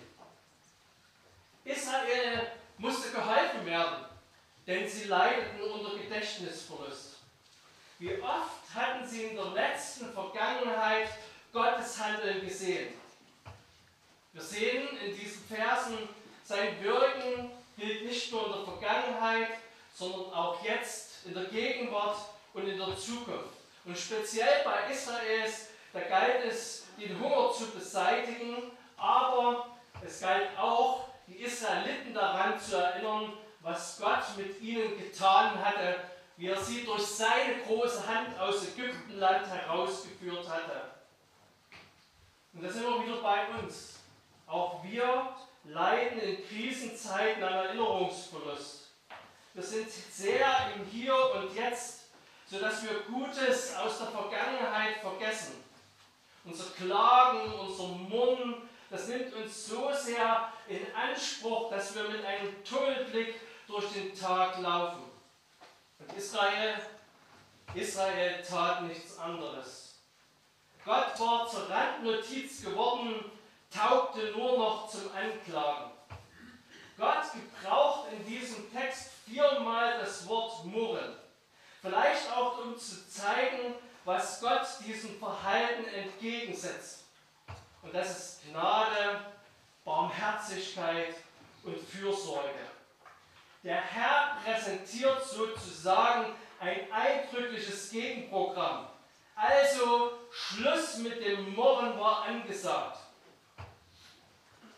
Israel 1.64 2.52
musste 2.78 3.12
geholfen 3.12 3.66
werden, 3.66 4.06
denn 4.68 4.88
sie 4.88 5.06
leideten 5.06 5.62
unter 5.62 5.98
Gedächtnisverlust. 5.98 7.20
Wie 8.00 8.22
oft 8.22 8.76
hatten 8.76 9.08
sie 9.08 9.24
in 9.28 9.38
der 9.38 9.52
letzten 9.52 10.12
Vergangenheit 10.12 11.08
Gottes 11.54 12.04
Handeln 12.04 12.46
gesehen? 12.46 12.94
Wir 14.34 14.42
sehen 14.42 14.90
in 14.98 15.16
diesen 15.16 15.46
Versen, 15.46 16.10
sein 16.44 16.84
Wirken 16.84 17.50
gilt 17.78 18.04
nicht 18.06 18.30
nur 18.32 18.48
in 18.48 18.52
der 18.52 18.66
Vergangenheit, 18.66 19.50
sondern 19.94 20.34
auch 20.34 20.62
jetzt, 20.66 21.26
in 21.26 21.34
der 21.34 21.46
Gegenwart 21.46 22.18
und 22.54 22.68
in 22.68 22.78
der 22.78 22.96
Zukunft. 22.96 23.56
Und 23.86 23.98
speziell 23.98 24.64
bei 24.64 24.92
Israels, 24.92 25.68
da 25.92 26.02
galt 26.02 26.46
es, 26.46 26.86
den 26.98 27.20
Hunger 27.20 27.52
zu 27.52 27.72
beseitigen, 27.72 28.72
aber 28.98 29.68
es 30.06 30.22
galt 30.22 30.58
auch, 30.58 31.10
die 31.28 31.38
Israeliten 31.38 32.14
daran 32.14 32.60
zu 32.60 32.76
erinnern, 32.76 33.34
was 33.62 34.00
Gott 34.00 34.38
mit 34.38 34.62
ihnen 34.62 34.98
getan 34.98 35.64
hatte 35.64 35.96
wie 36.38 36.48
er 36.48 36.62
sie 36.62 36.84
durch 36.84 37.06
seine 37.06 37.60
große 37.66 38.08
Hand 38.08 38.38
aus 38.40 38.68
Ägyptenland 38.68 39.48
herausgeführt 39.48 40.48
hatte. 40.50 40.92
Und 42.54 42.64
da 42.64 42.70
sind 42.70 42.84
wir 42.84 43.04
wieder 43.04 43.22
bei 43.22 43.48
uns. 43.60 44.00
Auch 44.48 44.84
wir 44.84 45.36
leiden 45.64 46.20
in 46.20 46.48
Krisenzeiten 46.48 47.44
an 47.44 47.54
Erinnerungsverlust. 47.54 48.92
Wir 49.54 49.64
sind 49.64 49.90
sehr 49.90 50.74
im 50.76 50.86
Hier 50.86 51.16
und 51.36 51.56
Jetzt, 51.56 52.03
sodass 52.50 52.84
wir 52.84 53.02
Gutes 53.02 53.76
aus 53.76 54.00
der 54.00 54.08
Vergangenheit 54.08 54.98
vergessen. 54.98 55.64
Unser 56.46 56.72
Klagen, 56.72 57.54
unser 57.54 57.88
Murren, 57.88 58.70
das 58.90 59.08
nimmt 59.08 59.34
uns 59.34 59.68
so 59.68 59.92
sehr 59.94 60.52
in 60.68 60.86
Anspruch, 60.94 61.70
dass 61.72 61.96
wir 61.96 62.04
mit 62.10 62.24
einem 62.24 62.64
Tunnelblick 62.64 63.40
durch 63.68 63.92
den 63.94 64.14
Tag 64.14 64.60
laufen. 64.60 65.04
Und 66.00 66.18
Israel, 66.18 66.76
Israel 67.74 68.44
tat 68.44 68.84
nichts 68.84 69.18
anderes. 69.18 69.96
Gott 70.86 71.18
war 71.20 71.48
zur 71.48 71.70
Randnotiz 71.70 72.64
geworden, 72.64 73.32
taugte 73.74 74.32
nur 74.38 74.58
noch 74.58 74.90
zum 74.90 75.10
Anklagen. 75.16 75.92
Gott 76.98 77.24
gebraucht 77.34 78.10
in 78.12 78.26
diesem 78.26 78.72
Text 78.72 79.12
viermal 79.26 80.00
das 80.00 80.28
Wort 80.28 80.66
murren. 80.66 81.16
Vielleicht 81.84 82.32
auch, 82.32 82.60
um 82.60 82.78
zu 82.78 83.10
zeigen, 83.10 83.76
was 84.06 84.40
Gott 84.40 84.66
diesem 84.88 85.20
Verhalten 85.20 85.86
entgegensetzt. 85.94 87.04
Und 87.82 87.94
das 87.94 88.10
ist 88.10 88.42
Gnade, 88.50 89.20
Barmherzigkeit 89.84 91.14
und 91.66 91.78
Fürsorge. 91.78 92.54
Der 93.64 93.82
Herr 93.82 94.38
präsentiert 94.42 95.26
sozusagen 95.26 96.34
ein 96.62 96.90
eindrückliches 96.90 97.92
Gegenprogramm. 97.92 98.88
Also 99.36 100.20
Schluss 100.32 101.00
mit 101.00 101.22
dem 101.22 101.54
Murren 101.54 102.00
war 102.00 102.24
angesagt. 102.24 103.00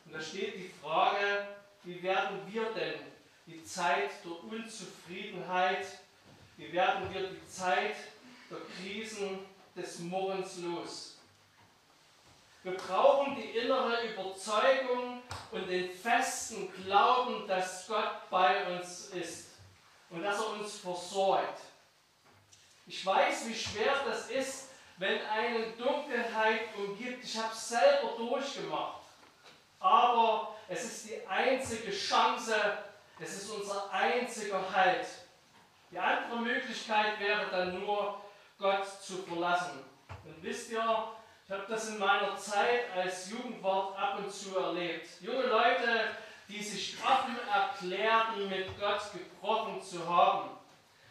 Und 0.06 0.16
da 0.16 0.20
steht 0.20 0.56
die 0.56 0.74
Frage, 0.82 1.50
wie 1.84 2.02
werden 2.02 2.42
wir 2.52 2.66
denn 2.74 3.00
die 3.46 3.64
Zeit 3.64 4.10
der 4.24 4.44
Unzufriedenheit, 4.52 5.86
wie 6.58 6.72
werden 6.72 7.14
wir 7.14 7.30
die 7.30 7.48
Zeit 7.48 7.96
der 8.50 8.60
Krisen 8.78 9.40
des 9.76 10.00
Murrens 10.00 10.58
los? 10.60 11.18
Wir 12.64 12.76
brauchen 12.78 13.36
die 13.36 13.60
innere 13.60 14.08
Überzeugung 14.08 15.22
und 15.52 15.70
den 15.70 15.92
festen 15.92 16.72
Glauben, 16.84 17.48
dass 17.48 17.88
Gott 17.88 18.30
bei 18.32 18.76
uns 18.76 19.10
ist 19.10 19.50
und 20.10 20.24
dass 20.24 20.40
er 20.40 20.50
uns 20.54 20.80
versorgt. 20.80 21.62
Ich 22.88 23.06
weiß, 23.06 23.48
wie 23.48 23.56
schwer 23.56 23.94
das 24.06 24.30
ist, 24.30 24.70
wenn 24.98 25.22
eine 25.28 25.68
Dunkelheit 25.72 26.76
umgibt. 26.78 27.24
Ich 27.24 27.38
habe 27.38 27.54
es 27.54 27.70
selber 27.70 28.14
durchgemacht. 28.18 29.02
Aber 29.80 30.56
es 30.68 30.84
ist 30.84 31.10
die 31.10 31.28
einzige 31.28 31.92
Chance, 31.92 32.56
es 33.20 33.44
ist 33.44 33.50
unser 33.52 33.92
einziger 33.92 34.64
Halt. 34.74 35.06
Die 35.96 36.02
andere 36.02 36.42
Möglichkeit 36.42 37.18
wäre 37.22 37.46
dann 37.50 37.80
nur, 37.80 38.22
Gott 38.60 38.86
zu 38.86 39.20
verlassen. 39.20 39.80
Und 40.26 40.44
wisst 40.44 40.70
ihr, 40.70 40.84
ich 41.46 41.52
habe 41.52 41.64
das 41.70 41.88
in 41.88 42.00
meiner 42.00 42.36
Zeit 42.36 42.92
als 42.94 43.30
Jugendwart 43.30 43.98
ab 43.98 44.18
und 44.18 44.30
zu 44.30 44.58
erlebt. 44.58 45.08
Junge 45.22 45.44
Leute, 45.44 46.10
die 46.50 46.62
sich 46.62 46.98
offen 47.02 47.38
erklärten, 47.50 48.50
mit 48.50 48.78
Gott 48.78 49.04
gebrochen 49.14 49.82
zu 49.82 50.06
haben. 50.06 50.50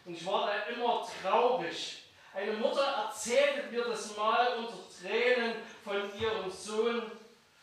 Und 0.05 0.17
ich 0.17 0.23
war 0.23 0.45
da 0.45 0.71
immer 0.71 1.03
traurig. 1.23 2.03
Eine 2.35 2.53
Mutter 2.53 3.07
erzählte 3.07 3.71
mir 3.71 3.85
das 3.85 4.15
mal 4.15 4.55
unter 4.57 4.77
Tränen 5.01 5.55
von 5.83 5.95
ihrem 6.19 6.51
Sohn. 6.51 7.11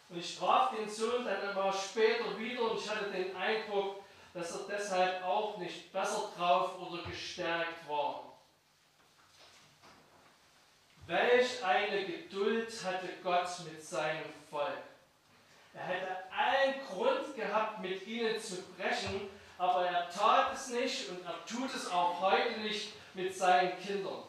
Und 0.09 0.19
ich 0.19 0.37
traf 0.37 0.75
den 0.75 0.91
Sohn 0.91 1.25
dann 1.25 1.41
einmal 1.41 1.73
später 1.73 2.37
wieder 2.37 2.63
und 2.63 2.81
ich 2.81 2.91
hatte 2.91 3.13
den 3.13 3.37
Eindruck, 3.37 4.02
dass 4.35 4.53
er 4.53 4.67
deshalb 4.69 5.25
auch 5.25 5.59
nicht 5.59 5.93
besser 5.93 6.33
drauf 6.37 6.79
oder 6.81 7.03
gestärkt 7.03 7.89
war. 7.89 8.33
Welch 11.07 11.63
eine 11.65 12.07
Geduld 12.07 12.73
hatte 12.85 13.09
Gott 13.23 13.49
mit 13.71 13.85
seinem 13.85 14.33
Volk. 14.49 14.83
Er 15.75 15.83
hätte 15.83 16.17
allen 16.31 16.87
Grund 16.87 17.35
gehabt, 17.35 17.81
mit 17.81 18.07
ihnen 18.07 18.41
zu 18.41 18.63
brechen, 18.77 19.29
aber 19.59 19.87
er 19.87 20.09
tat 20.11 20.55
es 20.55 20.69
nicht 20.69 21.09
und 21.11 21.25
er 21.25 21.45
tut 21.47 21.75
es 21.75 21.91
auch 21.91 22.21
heute 22.21 22.61
nicht 22.61 22.93
mit 23.15 23.37
seinen 23.37 23.79
Kindern. 23.81 24.23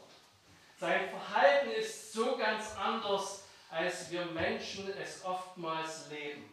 Sein 0.80 1.10
Verhalten 1.10 1.72
ist 1.72 2.12
so 2.12 2.36
ganz 2.38 2.76
anders, 2.78 3.46
als 3.70 4.12
wir 4.12 4.26
Menschen 4.26 4.92
es 5.02 5.24
oftmals 5.24 6.10
leben. 6.10 6.52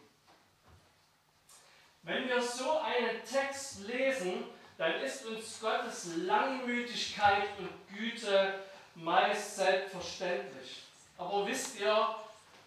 Wenn 2.03 2.27
wir 2.27 2.41
so 2.41 2.79
einen 2.79 3.23
Text 3.23 3.87
lesen, 3.87 4.45
dann 4.77 4.99
ist 5.01 5.25
uns 5.25 5.59
Gottes 5.61 6.09
Langmütigkeit 6.17 7.49
und 7.59 7.69
Güte 7.95 8.55
meist 8.95 9.57
selbstverständlich. 9.57 10.83
Aber 11.17 11.45
wisst 11.47 11.79
ihr, 11.79 12.15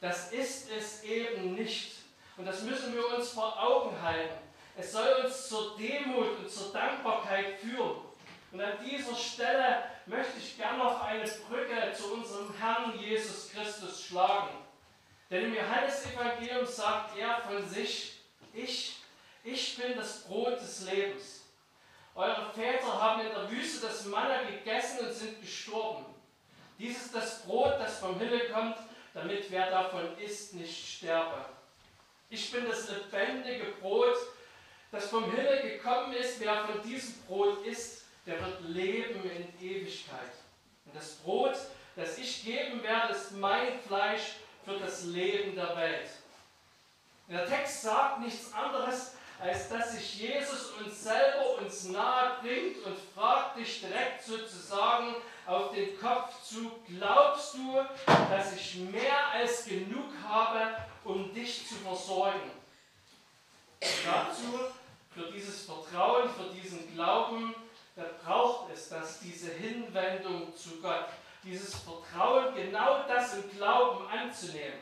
das 0.00 0.32
ist 0.32 0.70
es 0.70 1.02
eben 1.02 1.54
nicht. 1.54 1.96
Und 2.36 2.46
das 2.46 2.62
müssen 2.62 2.94
wir 2.94 3.16
uns 3.16 3.30
vor 3.30 3.60
Augen 3.60 4.00
halten. 4.00 4.38
Es 4.76 4.92
soll 4.92 5.24
uns 5.24 5.48
zur 5.48 5.76
Demut 5.76 6.38
und 6.38 6.50
zur 6.50 6.72
Dankbarkeit 6.72 7.58
führen. 7.60 7.96
Und 8.52 8.60
an 8.60 8.78
dieser 8.84 9.16
Stelle 9.16 9.82
möchte 10.06 10.38
ich 10.38 10.56
gerne 10.56 10.78
noch 10.78 11.02
eine 11.02 11.24
Brücke 11.24 11.92
zu 11.92 12.14
unserem 12.14 12.54
Herrn 12.56 12.96
Jesus 12.98 13.50
Christus 13.50 14.04
schlagen. 14.04 14.50
Denn 15.30 15.46
im 15.46 15.54
Johannesevangelium 15.54 16.64
sagt 16.64 17.18
er 17.18 17.40
von 17.40 17.68
sich, 17.68 18.20
ich, 18.52 18.98
ich 19.44 19.76
bin 19.76 19.94
das 19.96 20.24
Brot 20.24 20.60
des 20.60 20.90
Lebens. 20.90 21.42
Eure 22.14 22.50
Väter 22.54 23.00
haben 23.00 23.20
in 23.20 23.28
der 23.28 23.50
Wüste 23.50 23.86
das 23.86 24.06
Manna 24.06 24.42
gegessen 24.44 25.06
und 25.06 25.12
sind 25.12 25.40
gestorben. 25.40 26.06
Dies 26.78 26.96
ist 26.96 27.14
das 27.14 27.42
Brot, 27.42 27.74
das 27.78 27.98
vom 27.98 28.18
Himmel 28.18 28.50
kommt, 28.50 28.78
damit 29.12 29.50
wer 29.50 29.70
davon 29.70 30.16
isst, 30.18 30.54
nicht 30.54 30.96
sterbe. 30.96 31.44
Ich 32.30 32.50
bin 32.50 32.66
das 32.66 32.88
lebendige 32.88 33.72
Brot, 33.80 34.16
das 34.90 35.08
vom 35.08 35.30
Himmel 35.30 35.62
gekommen 35.62 36.14
ist. 36.14 36.40
Wer 36.40 36.66
von 36.66 36.82
diesem 36.82 37.14
Brot 37.22 37.64
isst, 37.66 38.04
der 38.26 38.40
wird 38.40 38.60
leben 38.62 39.22
in 39.30 39.68
Ewigkeit. 39.68 40.32
Und 40.86 40.96
das 40.96 41.16
Brot, 41.16 41.56
das 41.96 42.16
ich 42.18 42.44
geben 42.44 42.82
werde, 42.82 43.12
ist 43.12 43.32
mein 43.32 43.78
Fleisch 43.80 44.36
für 44.64 44.78
das 44.78 45.04
Leben 45.04 45.54
der 45.54 45.76
Welt. 45.76 46.08
Der 47.28 47.46
Text 47.46 47.82
sagt 47.82 48.20
nichts 48.20 48.52
anderes, 48.52 49.12
als 49.40 49.68
dass 49.68 49.92
sich 49.92 50.20
Jesus 50.20 50.72
uns 50.72 51.02
selber 51.02 51.58
uns 51.58 51.84
nahe 51.84 52.38
bringt 52.40 52.84
und 52.84 52.96
fragt 53.14 53.58
dich 53.58 53.80
direkt 53.80 54.22
sozusagen, 54.22 55.16
auf 55.46 55.72
den 55.72 55.98
Kopf 56.00 56.42
zu, 56.42 56.70
glaubst 56.88 57.54
du, 57.54 57.84
dass 58.06 58.54
ich 58.54 58.76
mehr 58.76 59.28
als 59.32 59.64
genug 59.64 60.10
habe, 60.26 60.76
um 61.04 61.32
dich 61.34 61.68
zu 61.68 61.74
versorgen? 61.74 62.50
Dazu, 63.80 64.58
für 65.14 65.30
dieses 65.30 65.66
Vertrauen, 65.66 66.30
für 66.30 66.54
diesen 66.54 66.92
Glauben, 66.94 67.54
da 67.94 68.04
braucht 68.24 68.72
es 68.72 68.88
dass 68.88 69.20
diese 69.20 69.52
Hinwendung 69.52 70.56
zu 70.56 70.80
Gott, 70.80 71.06
dieses 71.44 71.74
Vertrauen, 71.76 72.54
genau 72.54 73.02
das 73.06 73.34
im 73.34 73.50
Glauben 73.56 74.06
anzunehmen. 74.08 74.80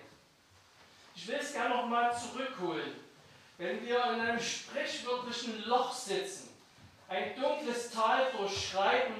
Ich 1.14 1.26
will 1.26 1.36
es 1.36 1.52
gerne 1.52 1.74
nochmal 1.74 2.16
zurückholen. 2.16 3.01
Wenn 3.62 3.86
wir 3.86 4.02
in 4.12 4.20
einem 4.20 4.40
sprichwörtlichen 4.40 5.62
Loch 5.66 5.92
sitzen, 5.92 6.48
ein 7.08 7.40
dunkles 7.40 7.92
Tal 7.92 8.32
durchschreiten, 8.32 9.14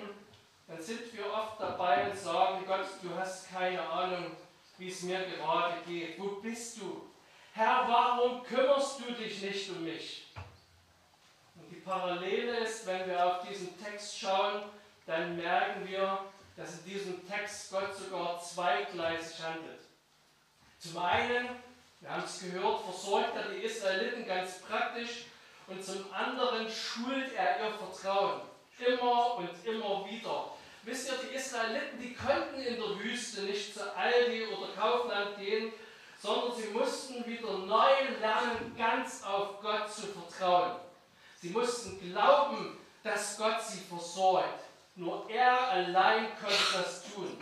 dann 0.67 0.83
sind 0.83 1.15
wir 1.15 1.33
oft 1.33 1.61
dabei 1.61 2.11
und 2.11 2.19
sagen, 2.19 2.65
Gott, 2.67 2.89
du 3.03 3.15
hast 3.15 3.49
keine 3.53 3.81
Ahnung, 3.89 4.37
wie 4.79 4.89
es 4.89 5.03
mir 5.03 5.21
gerade 5.21 5.77
geht. 5.87 6.19
Wo 6.19 6.41
bist 6.41 6.81
du? 6.81 7.09
Herr, 7.53 7.87
warum 7.87 8.43
kümmerst 8.43 8.99
du 8.99 9.13
dich 9.13 9.41
nicht 9.43 9.71
um 9.71 9.85
mich? 9.85 10.27
Und 11.55 11.71
die 11.71 11.77
Parallele 11.77 12.65
ist, 12.65 12.85
wenn 12.85 13.07
wir 13.07 13.25
auf 13.25 13.47
diesen 13.47 13.81
Text 13.81 14.19
schauen, 14.19 14.65
dann 15.07 15.37
merken 15.37 15.87
wir, 15.87 16.19
dass 16.57 16.81
in 16.81 16.85
diesem 16.87 17.29
Text 17.29 17.71
Gott 17.71 17.95
sogar 17.95 18.41
zweigleisig 18.41 19.41
handelt. 19.41 19.83
Zum 20.81 20.99
einen, 20.99 21.49
wir 22.03 22.11
haben 22.11 22.25
es 22.25 22.41
gehört, 22.41 22.83
versorgt 22.85 23.37
er 23.37 23.49
die 23.51 23.63
Israeliten 23.63 24.27
ganz 24.27 24.61
praktisch 24.61 25.27
und 25.69 25.85
zum 25.85 26.13
anderen 26.13 26.69
schult 26.69 27.33
er 27.35 27.65
ihr 27.65 27.73
Vertrauen. 27.79 28.41
Immer 28.85 29.37
und 29.37 29.51
immer 29.65 30.05
wieder. 30.11 30.53
Wisst 30.83 31.09
ihr, 31.09 31.19
die 31.29 31.37
Israeliten, 31.37 32.01
die 32.01 32.15
konnten 32.15 32.61
in 32.61 32.75
der 32.75 32.99
Wüste 32.99 33.43
nicht 33.43 33.73
zu 33.73 33.97
Aldi 33.97 34.47
oder 34.47 34.73
Kaufland 34.75 35.39
gehen, 35.39 35.73
sondern 36.21 36.57
sie 36.57 36.69
mussten 36.69 37.25
wieder 37.25 37.59
neu 37.59 38.19
lernen, 38.21 38.75
ganz 38.77 39.23
auf 39.23 39.61
Gott 39.61 39.93
zu 39.93 40.09
vertrauen. 40.09 40.81
Sie 41.41 41.51
mussten 41.51 42.01
glauben, 42.11 42.79
dass 43.05 43.39
Gott 43.39 43.63
sie 43.63 43.81
versorgt. 43.81 44.65
Nur 44.97 45.31
er 45.31 45.71
allein 45.71 46.29
konnte 46.41 46.83
das 46.83 47.05
tun. 47.13 47.39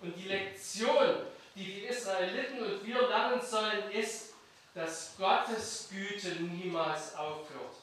Und 0.00 0.16
die 0.16 0.28
Lektion, 0.28 1.26
die 1.54 1.84
Israeliten 1.84 2.62
und 2.62 2.84
wir 2.84 3.08
lernen 3.08 3.40
sollen, 3.42 3.90
ist, 3.90 4.34
dass 4.74 5.14
Gottes 5.16 5.88
Güte 5.90 6.30
niemals 6.42 7.14
aufhört. 7.14 7.76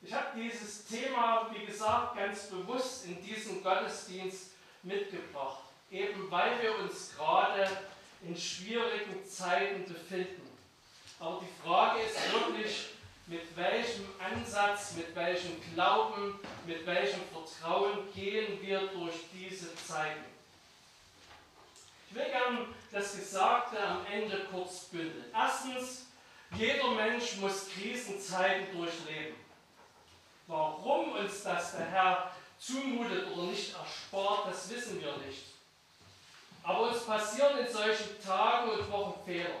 Ich 0.00 0.12
habe 0.12 0.38
dieses 0.40 0.86
Thema, 0.86 1.50
wie 1.52 1.66
gesagt, 1.66 2.16
ganz 2.16 2.46
bewusst 2.46 3.06
in 3.06 3.22
diesem 3.22 3.62
Gottesdienst 3.62 4.52
mitgebracht, 4.82 5.64
eben 5.90 6.30
weil 6.30 6.62
wir 6.62 6.78
uns 6.78 7.14
gerade 7.16 7.68
in 8.22 8.36
schwierigen 8.36 9.24
Zeiten 9.26 9.84
befinden. 9.92 10.48
Aber 11.18 11.40
die 11.40 11.66
Frage 11.66 12.00
ist 12.00 12.32
wirklich, 12.32 12.88
mit 13.26 13.56
welchem 13.56 14.06
Ansatz, 14.18 14.94
mit 14.96 15.14
welchem 15.16 15.60
Glauben, 15.74 16.38
mit 16.64 16.86
welchem 16.86 17.20
Vertrauen 17.32 18.12
gehen 18.14 18.60
wir 18.62 18.86
durch 18.88 19.14
diese 19.32 19.74
Zeiten. 19.76 20.37
Ich 22.08 22.16
will 22.16 22.24
gern 22.24 22.74
das 22.90 23.16
Gesagte 23.16 23.78
am 23.78 24.06
Ende 24.06 24.46
kurz 24.50 24.84
bündeln. 24.86 25.26
Erstens, 25.34 26.06
jeder 26.56 26.90
Mensch 26.92 27.36
muss 27.36 27.68
Krisenzeiten 27.68 28.76
durchleben. 28.76 29.36
Warum 30.46 31.12
uns 31.12 31.42
das 31.42 31.76
der 31.76 31.86
Herr 31.86 32.32
zumutet 32.58 33.30
oder 33.30 33.42
nicht 33.42 33.74
erspart, 33.74 34.48
das 34.50 34.70
wissen 34.70 35.00
wir 35.02 35.14
nicht. 35.18 35.44
Aber 36.62 36.88
uns 36.88 37.04
passieren 37.04 37.58
in 37.58 37.70
solchen 37.70 38.20
Tagen 38.24 38.70
und 38.70 38.90
Wochen 38.90 39.24
Fehler. 39.24 39.60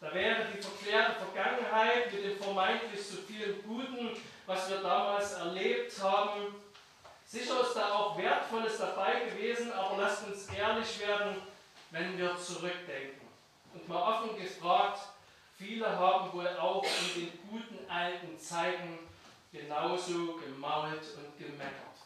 Da 0.00 0.14
wäre 0.14 0.46
die 0.46 0.62
verklärte 0.62 1.20
Vergangenheit 1.20 2.10
mit 2.10 2.24
dem 2.24 2.38
vermeintlich 2.38 3.06
so 3.06 3.18
vielen 3.28 3.62
Guten, 3.62 4.16
was 4.46 4.70
wir 4.70 4.80
damals 4.80 5.32
erlebt 5.34 5.92
haben. 6.02 6.54
Sicher 7.32 7.60
ist 7.60 7.76
da 7.76 7.94
auch 7.94 8.18
Wertvolles 8.18 8.78
dabei 8.78 9.20
gewesen, 9.20 9.72
aber 9.72 9.98
lasst 9.98 10.26
uns 10.26 10.48
ehrlich 10.48 10.98
werden, 10.98 11.36
wenn 11.92 12.18
wir 12.18 12.36
zurückdenken. 12.36 13.20
Und 13.72 13.88
mal 13.88 14.02
offen 14.02 14.36
gefragt, 14.36 14.98
viele 15.56 15.88
haben 15.88 16.32
wohl 16.32 16.48
auch 16.58 16.84
in 16.84 17.20
den 17.20 17.38
guten 17.48 17.88
alten 17.88 18.36
Zeiten 18.36 18.98
genauso 19.52 20.38
gemault 20.38 21.02
und 21.18 21.38
gemeckert. 21.38 21.98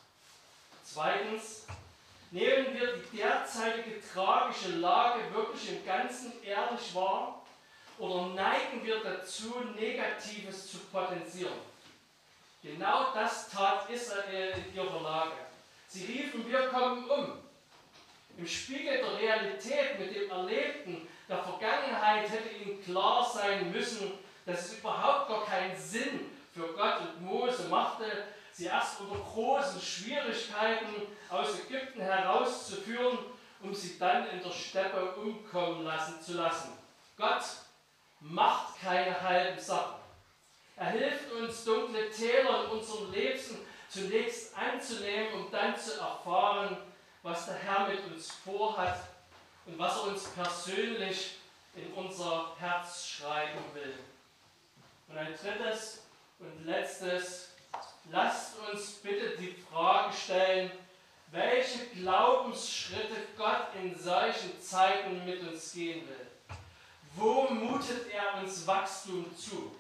Zweitens, 0.85 1.69
nehmen 2.31 2.75
wir 2.75 2.97
die 2.99 3.17
derzeitige 3.17 4.03
tragische 4.13 4.73
Lage 4.73 5.21
wirklich 5.33 5.71
im 5.71 5.87
Ganzen 5.87 6.35
ehrlich 6.43 6.95
wahr 6.95 7.47
oder 7.97 8.27
neigen 8.27 8.85
wir 8.85 9.03
dazu, 9.03 9.55
Negatives 9.75 10.71
zu 10.71 10.81
potenzieren? 10.93 11.74
Genau 12.65 13.13
das 13.13 13.51
tat 13.51 13.91
Israel 13.91 14.55
in 14.57 14.75
ihrer 14.75 15.03
Lage. 15.03 15.33
Sie 15.87 16.07
riefen, 16.07 16.51
wir 16.51 16.69
kommen 16.69 17.05
um. 17.11 17.33
Im 18.39 18.47
Spiegel 18.47 18.97
der 18.97 19.19
Realität 19.19 19.99
mit 19.99 20.17
dem 20.17 20.31
Erlebten 20.31 21.07
der 21.29 21.43
Vergangenheit 21.43 22.27
hätte 22.31 22.49
ihnen 22.49 22.83
klar 22.83 23.23
sein 23.23 23.71
müssen, 23.71 24.13
dass 24.47 24.65
es 24.65 24.79
überhaupt 24.79 25.29
gar 25.29 25.45
keinen 25.45 25.77
Sinn 25.77 26.31
für 26.55 26.73
Gott 26.73 27.01
und 27.01 27.21
Mose 27.21 27.69
machte, 27.69 28.07
sie 28.51 28.65
erst 28.65 28.99
unter 29.01 29.19
großen 29.19 29.81
Schwierigkeiten 29.81 31.07
aus 31.29 31.61
Ägypten 31.67 32.01
herauszuführen, 32.01 33.19
um 33.61 33.75
sie 33.75 33.99
dann 33.99 34.27
in 34.31 34.43
der 34.43 34.51
Steppe 34.53 35.15
umkommen 35.17 35.85
lassen 35.85 36.19
zu 36.23 36.33
lassen. 36.33 36.73
Gott 37.19 37.45
macht 38.21 38.81
keine 38.81 39.21
halben 39.21 39.61
Sachen. 39.61 40.04
Er 40.77 40.91
hilft 40.91 41.31
uns, 41.33 41.65
dunkle 41.65 42.11
Täler 42.11 42.65
in 42.65 42.71
unserem 42.71 43.13
Leben 43.13 43.59
zunächst 43.89 44.57
anzunehmen, 44.57 45.35
um 45.35 45.51
dann 45.51 45.79
zu 45.79 46.01
erfahren, 46.01 46.77
was 47.23 47.47
der 47.47 47.55
Herr 47.55 47.89
mit 47.89 48.05
uns 48.13 48.33
vorhat 48.33 48.99
und 49.67 49.79
was 49.79 49.97
er 49.97 50.03
uns 50.05 50.25
persönlich 50.31 51.37
in 51.77 51.93
unser 51.95 52.57
Herz 52.59 53.07
schreiben 53.07 53.63
will. 53.73 53.95
Und 55.09 55.19
ein 55.19 55.35
drittes 55.35 56.03
und 56.39 56.67
letztes, 56.67 57.51
lasst 58.11 58.55
uns 58.71 58.95
bitte 58.95 59.37
die 59.37 59.55
Frage 59.71 60.13
stellen, 60.13 60.71
welche 61.31 61.87
Glaubensschritte 61.87 63.29
Gott 63.37 63.69
in 63.81 63.97
solchen 63.99 64.61
Zeiten 64.61 65.25
mit 65.25 65.41
uns 65.41 65.73
gehen 65.73 66.07
will. 66.09 66.27
Wo 67.17 67.43
mutet 67.49 68.09
er 68.13 68.43
uns 68.43 68.67
Wachstum 68.67 69.37
zu? 69.37 69.75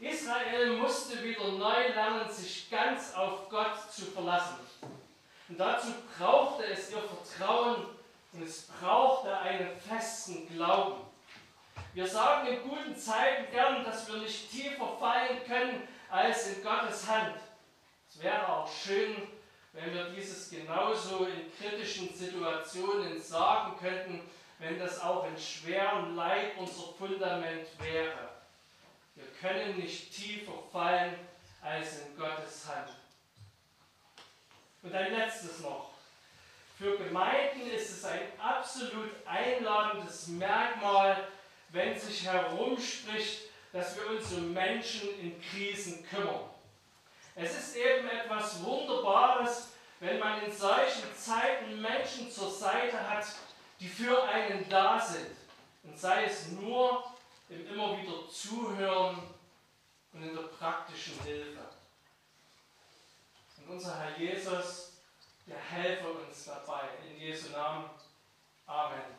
Israel 0.00 0.76
musste 0.76 1.22
wieder 1.24 1.48
neu 1.52 1.88
lernen, 1.88 2.30
sich 2.30 2.70
ganz 2.70 3.14
auf 3.14 3.48
Gott 3.48 3.90
zu 3.90 4.04
verlassen. 4.06 4.58
Und 5.48 5.58
dazu 5.58 5.88
brauchte 6.16 6.64
es 6.66 6.92
ihr 6.92 7.02
Vertrauen 7.02 7.86
und 8.32 8.42
es 8.42 8.68
brauchte 8.68 9.36
einen 9.36 9.76
festen 9.80 10.46
Glauben. 10.54 11.02
Wir 11.94 12.06
sagen 12.06 12.46
in 12.46 12.62
guten 12.62 12.96
Zeiten 12.96 13.50
gern, 13.50 13.82
dass 13.82 14.06
wir 14.06 14.20
nicht 14.20 14.50
tiefer 14.50 14.96
fallen 15.00 15.42
können 15.44 15.88
als 16.08 16.46
in 16.48 16.62
Gottes 16.62 17.08
Hand. 17.08 17.34
Es 18.08 18.22
wäre 18.22 18.48
auch 18.48 18.70
schön, 18.70 19.16
wenn 19.72 19.92
wir 19.92 20.10
dieses 20.10 20.48
genauso 20.48 21.26
in 21.26 21.50
kritischen 21.56 22.14
Situationen 22.14 23.20
sagen 23.20 23.76
könnten, 23.80 24.20
wenn 24.60 24.78
das 24.78 25.00
auch 25.00 25.26
in 25.26 25.36
schwerem 25.36 26.14
Leid 26.14 26.52
unser 26.56 26.92
Fundament 26.96 27.66
wäre. 27.80 28.37
Wir 29.18 29.26
können 29.40 29.76
nicht 29.78 30.14
tiefer 30.14 30.52
fallen 30.70 31.18
als 31.60 32.02
in 32.02 32.16
Gottes 32.16 32.66
Hand. 32.68 32.90
Und 34.84 34.94
ein 34.94 35.12
letztes 35.12 35.58
noch. 35.58 35.90
Für 36.78 36.96
Gemeinden 36.96 37.68
ist 37.68 37.90
es 37.90 38.04
ein 38.04 38.20
absolut 38.38 39.10
einladendes 39.26 40.28
Merkmal, 40.28 41.26
wenn 41.70 41.98
sich 41.98 42.24
herumspricht, 42.24 43.48
dass 43.72 43.96
wir 43.96 44.06
uns 44.10 44.32
um 44.34 44.54
Menschen 44.54 45.08
in 45.18 45.42
Krisen 45.42 46.06
kümmern. 46.06 46.48
Es 47.34 47.58
ist 47.58 47.76
eben 47.76 48.08
etwas 48.08 48.62
Wunderbares, 48.62 49.70
wenn 49.98 50.20
man 50.20 50.44
in 50.44 50.52
solchen 50.52 51.12
Zeiten 51.16 51.82
Menschen 51.82 52.30
zur 52.30 52.50
Seite 52.52 53.10
hat, 53.10 53.26
die 53.80 53.88
für 53.88 54.22
einen 54.28 54.68
da 54.68 55.00
sind. 55.00 55.26
Und 55.82 55.98
sei 55.98 56.24
es 56.24 56.52
nur 56.52 57.17
im 57.48 57.66
immer 57.66 57.98
wieder 57.98 58.28
Zuhören 58.28 59.22
und 60.12 60.22
in 60.22 60.34
der 60.34 60.42
praktischen 60.42 61.20
Hilfe. 61.22 61.60
Und 63.58 63.74
unser 63.74 63.98
Herr 63.98 64.18
Jesus, 64.18 64.92
der 65.46 65.58
helfe 65.58 66.08
uns 66.08 66.44
dabei. 66.44 66.88
In 67.08 67.18
Jesu 67.18 67.50
Namen. 67.50 67.90
Amen. 68.66 69.18